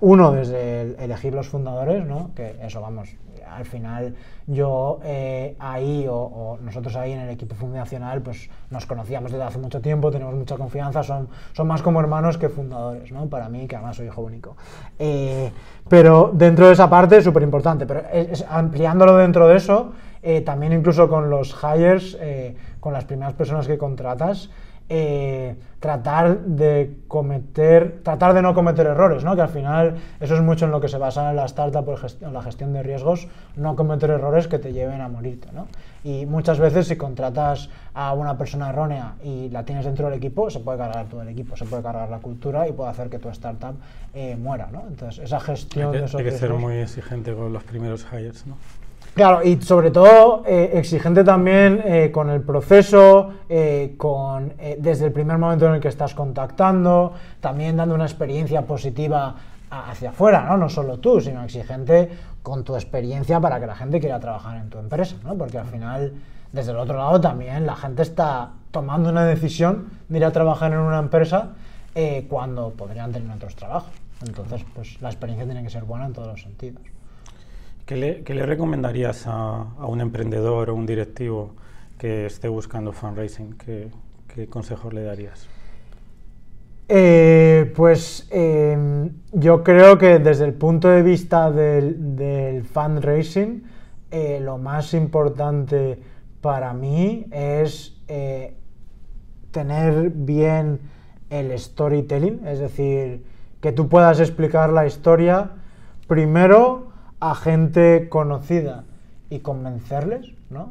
uno, 0.00 0.32
desde 0.32 0.82
el 0.82 0.96
elegir 0.98 1.34
los 1.34 1.48
fundadores, 1.48 2.04
¿no? 2.04 2.30
que 2.34 2.56
eso, 2.62 2.80
vamos, 2.80 3.10
al 3.56 3.64
final 3.64 4.14
yo 4.46 5.00
eh, 5.04 5.56
ahí 5.58 6.06
o, 6.08 6.58
nosotros 6.62 6.96
ahí 6.96 7.12
en 7.12 7.20
el 7.20 7.30
equipo 7.30 7.54
fundacional 7.54 8.22
pues 8.22 8.50
nos 8.70 8.86
conocíamos 8.86 9.30
desde 9.30 9.44
hace 9.44 9.58
mucho 9.58 9.80
tiempo, 9.80 10.10
tenemos 10.10 10.34
mucha 10.34 10.56
confianza, 10.56 11.02
son, 11.02 11.28
son 11.52 11.66
más 11.66 11.82
como 11.82 12.00
hermanos 12.00 12.38
que 12.38 12.48
fundadores, 12.48 13.12
¿no? 13.12 13.26
Para 13.26 13.48
mí, 13.48 13.66
que 13.66 13.76
además 13.76 13.96
soy 13.96 14.06
hijo 14.06 14.22
único. 14.22 14.56
Eh, 14.98 15.50
pero 15.88 16.30
dentro 16.32 16.66
de 16.66 16.72
esa 16.72 16.88
parte 16.88 17.18
es 17.18 17.24
súper 17.24 17.42
importante, 17.42 17.86
pero 17.86 18.02
ampliándolo 18.48 19.16
dentro 19.16 19.48
de 19.48 19.56
eso, 19.56 19.92
eh, 20.22 20.40
también 20.40 20.72
incluso 20.72 21.08
con 21.08 21.30
los 21.30 21.56
hires, 21.62 22.16
con 22.80 22.92
las 22.92 23.04
primeras 23.04 23.34
personas 23.34 23.66
que 23.66 23.78
contratas, 23.78 24.50
eh, 24.88 25.56
tratar 25.80 26.38
de 26.40 26.98
cometer, 27.08 28.02
tratar 28.04 28.34
de 28.34 28.42
no 28.42 28.54
cometer 28.54 28.86
errores, 28.86 29.24
¿no? 29.24 29.34
que 29.34 29.42
al 29.42 29.48
final 29.48 29.96
eso 30.20 30.36
es 30.36 30.40
mucho 30.40 30.66
en 30.66 30.70
lo 30.70 30.80
que 30.80 30.88
se 30.88 30.96
basa 30.96 31.30
en 31.30 31.36
la 31.36 31.44
startup, 31.46 31.98
en 32.20 32.32
la 32.32 32.40
gestión 32.40 32.72
de 32.72 32.84
riesgos, 32.84 33.26
no 33.56 33.74
cometer 33.74 34.10
errores 34.10 34.46
que 34.46 34.60
te 34.60 34.72
lleven 34.72 35.00
a 35.00 35.08
morirte. 35.08 35.48
¿no? 35.52 35.66
Y 36.04 36.24
muchas 36.26 36.60
veces 36.60 36.86
si 36.86 36.96
contratas 36.96 37.68
a 37.94 38.12
una 38.12 38.38
persona 38.38 38.70
errónea 38.70 39.14
y 39.24 39.48
la 39.50 39.64
tienes 39.64 39.84
dentro 39.84 40.06
del 40.06 40.18
equipo, 40.18 40.50
se 40.50 40.60
puede 40.60 40.78
cargar 40.78 41.06
todo 41.06 41.22
el 41.22 41.28
equipo, 41.28 41.56
se 41.56 41.64
puede 41.64 41.82
cargar 41.82 42.08
la 42.08 42.18
cultura 42.18 42.68
y 42.68 42.72
puede 42.72 42.90
hacer 42.90 43.10
que 43.10 43.18
tu 43.18 43.28
startup 43.30 43.74
eh, 44.14 44.36
muera. 44.36 44.68
¿no? 44.70 44.84
Entonces 44.86 45.24
esa 45.24 45.40
gestión 45.40 45.86
hay 45.86 45.92
que, 45.92 45.98
de 45.98 46.04
esos 46.04 46.18
Hay 46.20 46.24
que 46.26 46.30
ser 46.30 46.54
muy 46.54 46.76
exigente 46.76 47.34
con 47.34 47.52
los 47.52 47.64
primeros 47.64 48.06
hires. 48.12 48.46
¿no? 48.46 48.56
Claro, 49.14 49.44
y 49.44 49.60
sobre 49.60 49.90
todo 49.90 50.42
eh, 50.46 50.70
exigente 50.72 51.22
también 51.22 51.82
eh, 51.84 52.10
con 52.10 52.30
el 52.30 52.40
proceso, 52.40 53.30
eh, 53.46 53.94
con, 53.98 54.54
desde 54.78 55.06
el 55.06 55.12
primer 55.12 55.36
momento 55.36 55.66
en 55.66 55.74
el 55.74 55.80
que 55.80 55.88
estás 55.88 56.14
contactando, 56.14 57.12
también 57.38 57.76
dando 57.76 57.94
una 57.94 58.06
experiencia 58.06 58.62
positiva 58.62 59.34
hacia 59.70 60.10
afuera, 60.10 60.46
¿no? 60.48 60.56
No 60.56 60.70
solo 60.70 60.98
tú, 60.98 61.20
sino 61.20 61.44
exigente 61.44 62.08
con 62.42 62.64
tu 62.64 62.74
experiencia 62.74 63.38
para 63.38 63.60
que 63.60 63.66
la 63.66 63.74
gente 63.74 64.00
quiera 64.00 64.18
trabajar 64.18 64.56
en 64.56 64.70
tu 64.70 64.78
empresa, 64.78 65.16
¿no? 65.24 65.34
Porque 65.34 65.58
al 65.58 65.66
final, 65.66 66.14
desde 66.50 66.70
el 66.70 66.78
otro 66.78 66.96
lado 66.96 67.20
también, 67.20 67.66
la 67.66 67.76
gente 67.76 68.00
está 68.00 68.52
tomando 68.70 69.10
una 69.10 69.26
decisión 69.26 69.88
de 70.08 70.18
ir 70.18 70.24
a 70.24 70.32
trabajar 70.32 70.72
en 70.72 70.78
una 70.78 70.98
empresa 70.98 71.50
cuando 72.28 72.70
podrían 72.70 73.12
tener 73.12 73.30
otros 73.36 73.54
trabajos. 73.56 73.92
Entonces, 74.26 74.64
pues 74.74 75.00
la 75.02 75.10
experiencia 75.10 75.44
tiene 75.44 75.62
que 75.62 75.70
ser 75.70 75.84
buena 75.84 76.06
en 76.06 76.14
todos 76.14 76.28
los 76.28 76.42
sentidos. 76.42 76.82
¿Qué 77.86 77.96
le, 77.96 78.46
recomendarías 78.46 79.26
a, 79.26 79.66
un 79.86 80.00
emprendedor 80.00 80.70
o 80.70 80.74
un 80.74 80.86
directivo 80.86 81.54
que 81.98 82.26
esté 82.26 82.48
buscando 82.48 82.92
fundraising? 82.92 83.54
¿Qué, 83.54 83.90
qué 84.28 84.46
consejos 84.46 84.92
le 84.92 85.02
darías? 85.02 85.48
Eh, 86.88 87.72
pues 87.74 88.28
em, 88.30 89.10
yo 89.32 89.64
creo 89.64 89.96
que 89.96 90.18
desde 90.18 90.44
el 90.44 90.52
punto 90.52 90.88
de 90.88 91.02
vista 91.02 91.50
del, 91.50 92.64
fundraising, 92.72 93.64
eh, 94.10 94.40
lo 94.42 94.58
más 94.58 94.92
importante 94.92 95.98
para 96.40 96.74
mí 96.74 97.26
es 97.30 97.96
eh, 98.08 98.54
tener 99.52 100.10
bien 100.10 100.80
el 101.30 101.58
storytelling, 101.58 102.46
es 102.46 102.58
decir, 102.58 103.24
que 103.60 103.72
tú 103.72 103.88
puedas 103.88 104.20
explicar 104.20 104.70
la 104.70 104.86
historia 104.86 105.52
primero 106.06 106.91
a 107.22 107.36
gente 107.36 108.08
conocida 108.08 108.82
y 109.30 109.38
convencerles, 109.38 110.32
¿no? 110.50 110.70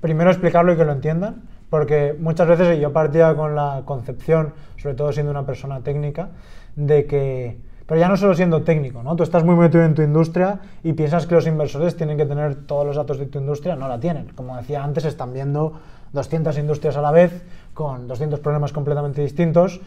Primero 0.00 0.30
explicarlo 0.30 0.72
y 0.72 0.76
que 0.78 0.86
lo 0.86 0.92
entiendan, 0.92 1.42
porque 1.68 2.16
muchas 2.18 2.48
veces 2.48 2.80
yo 2.80 2.90
partía 2.90 3.36
con 3.36 3.54
la 3.54 3.82
concepción, 3.84 4.54
sobre 4.78 4.94
todo 4.94 5.12
siendo 5.12 5.30
una 5.30 5.44
persona 5.44 5.80
técnica, 5.80 6.30
de 6.74 7.04
que, 7.04 7.58
pero 7.84 8.00
ya 8.00 8.08
no 8.08 8.16
solo 8.16 8.34
siendo 8.34 8.62
técnico, 8.62 9.02
¿no? 9.02 9.14
Tú 9.14 9.24
estás 9.24 9.44
muy 9.44 9.54
metido 9.56 9.84
en 9.84 9.94
tu 9.94 10.00
industria 10.00 10.60
y 10.82 10.94
piensas 10.94 11.26
que 11.26 11.34
los 11.34 11.46
inversores 11.46 11.94
tienen 11.94 12.16
que 12.16 12.24
tener 12.24 12.64
todos 12.64 12.86
los 12.86 12.96
datos 12.96 13.18
de 13.18 13.26
tu 13.26 13.38
industria, 13.38 13.76
no 13.76 13.86
la 13.86 14.00
tienen. 14.00 14.28
Como 14.34 14.56
decía 14.56 14.82
antes, 14.82 15.04
están 15.04 15.34
viendo 15.34 15.74
200 16.14 16.56
industrias 16.56 16.96
a 16.96 17.02
la 17.02 17.10
vez, 17.10 17.44
con 17.74 18.08
200 18.08 18.40
problemas 18.40 18.72
completamente 18.72 19.20
distintos, 19.20 19.82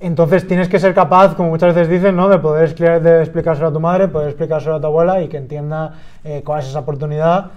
entonces 0.00 0.46
tienes 0.46 0.68
que 0.68 0.78
ser 0.78 0.94
capaz, 0.94 1.34
como 1.34 1.50
muchas 1.50 1.74
veces 1.74 1.90
dicen, 1.90 2.16
¿no? 2.16 2.28
de 2.30 2.38
poder 2.38 2.74
de 2.74 3.20
explicárselo 3.20 3.68
a 3.68 3.72
tu 3.72 3.80
madre, 3.80 4.08
poder 4.08 4.28
explicárselo 4.28 4.76
a 4.76 4.80
tu 4.80 4.86
abuela 4.86 5.20
y 5.22 5.28
que 5.28 5.36
entienda 5.36 5.92
eh, 6.24 6.42
cuál 6.44 6.60
es 6.60 6.68
esa 6.68 6.80
oportunidad. 6.80 7.50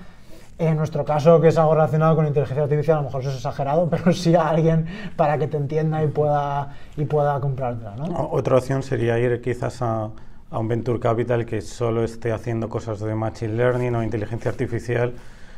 En 0.60 0.78
nuestro 0.78 1.04
caso, 1.04 1.42
que 1.42 1.48
es 1.48 1.58
algo 1.58 1.74
relacionado 1.74 2.16
con 2.16 2.28
inteligencia 2.28 2.64
artificial, 2.64 2.98
a 2.98 3.02
lo 3.02 3.08
mejor 3.08 3.22
eso 3.22 3.32
es 3.32 3.38
exagerado, 3.38 3.90
pero 3.92 4.12
sí 4.12 4.36
a 4.36 4.50
alguien 4.50 4.86
para 5.16 5.38
que 5.38 5.48
te 5.48 5.58
entienda 5.58 6.04
y 6.04 6.08
pueda, 6.08 6.74
y 6.98 7.06
pueda 7.06 7.40
comprártela. 7.40 7.96
¿no? 7.96 8.30
Otra 8.32 8.58
opción 8.58 8.84
sería 8.84 9.18
ir 9.20 9.42
quizás 9.42 9.82
a, 9.82 10.10
a 10.52 10.60
un 10.60 10.68
venture 10.68 11.00
capital 11.00 11.46
que 11.46 11.62
solo 11.62 12.04
esté 12.04 12.34
haciendo 12.34 12.68
cosas 12.68 13.00
de 13.00 13.16
machine 13.16 13.54
learning 13.54 13.96
o 13.96 14.04
inteligencia 14.04 14.52
artificial 14.52 15.14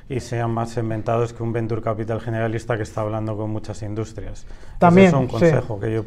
y 0.07 0.19
sean 0.19 0.51
más 0.51 0.69
segmentados 0.69 1.33
que 1.33 1.41
un 1.41 1.51
venture 1.51 1.81
capital 1.81 2.21
generalista 2.21 2.77
que 2.77 2.83
está 2.83 3.01
hablando 3.01 3.35
con 3.35 3.49
muchas 3.49 3.81
industrias. 3.81 4.45
También. 4.77 5.07
Ese 5.07 5.15
es 5.15 5.21
un 5.21 5.27
consejo 5.27 5.79
que 5.79 5.93
yo. 5.93 6.03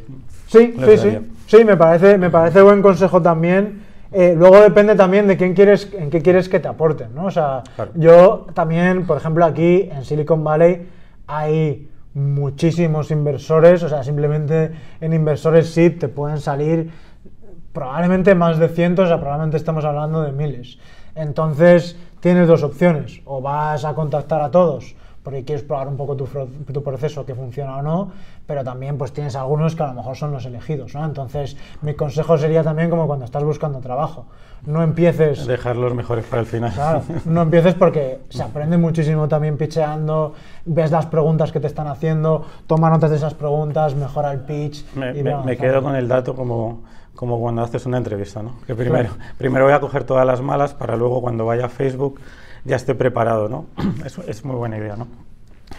Sí, 0.47 0.73
sí, 0.77 0.97
sí. 0.97 1.31
Sí, 1.47 1.65
me 1.65 1.75
parece, 1.75 2.17
me 2.17 2.29
parece 2.29 2.61
buen 2.61 2.81
consejo 2.81 3.21
también. 3.21 3.83
Eh, 4.11 4.33
luego 4.35 4.61
depende 4.61 4.95
también 4.95 5.27
de 5.27 5.37
quién 5.37 5.53
quieres, 5.53 5.91
en 5.93 6.09
qué 6.09 6.21
quieres 6.21 6.49
que 6.49 6.59
te 6.59 6.67
aporten, 6.67 7.13
¿no? 7.13 7.25
O 7.25 7.31
sea, 7.31 7.61
yo 7.93 8.47
también, 8.53 9.05
por 9.05 9.17
ejemplo, 9.17 9.45
aquí 9.45 9.89
en 9.91 10.03
Silicon 10.03 10.43
Valley 10.43 10.87
hay 11.27 11.89
muchísimos 12.15 13.11
inversores, 13.11 13.83
o 13.83 13.89
sea, 13.89 14.03
simplemente 14.03 14.71
en 14.99 15.13
inversores 15.13 15.69
SID 15.69 15.99
te 15.99 16.07
pueden 16.07 16.39
salir 16.39 16.89
probablemente 17.71 18.33
más 18.33 18.57
de 18.57 18.69
cientos, 18.69 19.05
o 19.05 19.07
sea, 19.09 19.19
probablemente 19.19 19.57
estamos 19.57 19.85
hablando 19.85 20.23
de 20.23 20.31
miles. 20.31 20.79
Entonces, 21.13 21.95
tienes 22.19 22.47
dos 22.47 22.63
opciones, 22.63 23.21
o 23.25 23.41
vas 23.41 23.85
a 23.85 23.93
contactar 23.93 24.41
a 24.41 24.51
todos 24.51 24.95
porque 25.23 25.43
quieres 25.43 25.63
probar 25.63 25.87
un 25.87 25.97
poco 25.97 26.15
tu, 26.15 26.25
tu, 26.25 26.83
proceso 26.83 27.25
que 27.25 27.35
funciona 27.35 27.77
o 27.77 27.81
no, 27.81 28.11
pero 28.47 28.63
también 28.63 28.97
pues 28.97 29.11
tienes 29.11 29.35
algunos 29.35 29.75
que 29.75 29.83
a 29.83 29.87
lo 29.87 29.93
mejor 29.93 30.15
son 30.15 30.31
los 30.31 30.45
elegidos, 30.45 30.95
¿no? 30.95 31.05
Entonces, 31.05 31.57
mi 31.81 31.93
consejo 31.93 32.37
sería 32.37 32.63
también 32.63 32.89
como 32.89 33.05
cuando 33.05 33.25
estás 33.25 33.43
buscando 33.43 33.79
trabajo, 33.79 34.25
no 34.65 34.81
empieces... 34.81 35.45
Dejar 35.45 35.75
los 35.75 35.93
mejores 35.93 36.25
para 36.25 36.41
el 36.41 36.47
final. 36.47 36.73
Claro, 36.73 37.03
no 37.25 37.41
empieces 37.41 37.75
porque 37.75 38.21
se 38.29 38.41
aprende 38.41 38.77
muchísimo 38.77 39.27
también 39.27 39.57
picheando, 39.57 40.33
ves 40.65 40.89
las 40.89 41.05
preguntas 41.05 41.51
que 41.51 41.59
te 41.59 41.67
están 41.67 41.87
haciendo, 41.87 42.45
toma 42.65 42.89
notas 42.89 43.11
de 43.11 43.17
esas 43.17 43.33
preguntas, 43.33 43.95
mejora 43.95 44.31
el 44.31 44.39
pitch... 44.39 44.85
Me, 44.95 45.13
me 45.13 45.57
quedo 45.57 45.83
con 45.83 45.95
el 45.95 46.07
dato 46.07 46.33
como 46.33 46.83
como 47.19 47.37
cuando 47.37 47.61
haces 47.61 47.85
una 47.85 47.97
entrevista, 47.97 48.41
¿no? 48.41 48.61
Que 48.65 48.73
primero, 48.73 49.09
primero 49.37 49.65
voy 49.65 49.73
a 49.73 49.81
coger 49.81 50.05
todas 50.05 50.25
las 50.25 50.41
malas 50.41 50.73
para 50.73 50.95
luego 50.95 51.19
cuando 51.21 51.45
vaya 51.45 51.65
a 51.65 51.67
Facebook 51.67 52.21
ya 52.63 52.77
esté 52.77 52.95
preparado, 52.95 53.49
¿no? 53.49 53.65
Es, 54.05 54.17
es 54.19 54.45
muy 54.45 54.55
buena 54.55 54.77
idea, 54.77 54.95
¿no? 54.95 55.05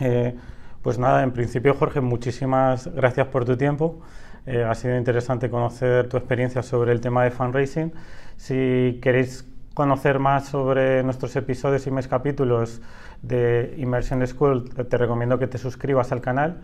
Eh, 0.00 0.37
pues 0.83 0.98
nada, 0.98 1.22
en 1.22 1.31
principio, 1.31 1.72
Jorge, 1.72 2.03
muchísimas 2.03 2.88
gracias 2.88 3.29
por 3.29 3.46
tu 3.46 3.57
tiempo. 3.57 4.03
Eh, 4.44 4.62
ha 4.62 4.74
sido 4.74 4.98
interesante 4.98 5.48
conocer 5.48 6.11
tu 6.11 6.18
experiencia 6.18 6.62
sobre 6.62 6.92
el 6.92 7.00
tema 7.00 7.24
de 7.24 7.31
fundraising. 7.31 7.90
Si 8.37 9.00
queréis 9.00 9.46
conocer 9.72 10.18
más 10.18 10.46
sobre 10.48 11.03
nuestros 11.05 11.35
episodios 11.37 11.87
y 11.87 11.90
mis 11.90 12.07
capítulos 12.07 12.83
de 13.22 13.76
Immersion 13.79 14.26
School, 14.26 14.68
te 14.74 14.96
recomiendo 14.98 15.38
que 15.38 15.46
te 15.46 15.57
suscribas 15.57 16.12
al 16.12 16.20
canal. 16.20 16.61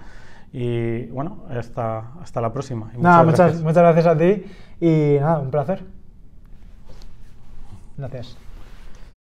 Y 0.52 1.06
bueno, 1.06 1.44
hasta, 1.50 2.12
hasta 2.20 2.40
la 2.40 2.52
próxima. 2.52 2.90
muchas, 2.94 3.26
muchas, 3.26 3.62
muchas 3.62 3.82
gracias 3.82 4.06
a 4.06 4.16
ti 4.16 4.44
y 4.80 5.18
nada, 5.20 5.40
un 5.40 5.50
placer. 5.50 5.84
Gracias. 7.96 8.36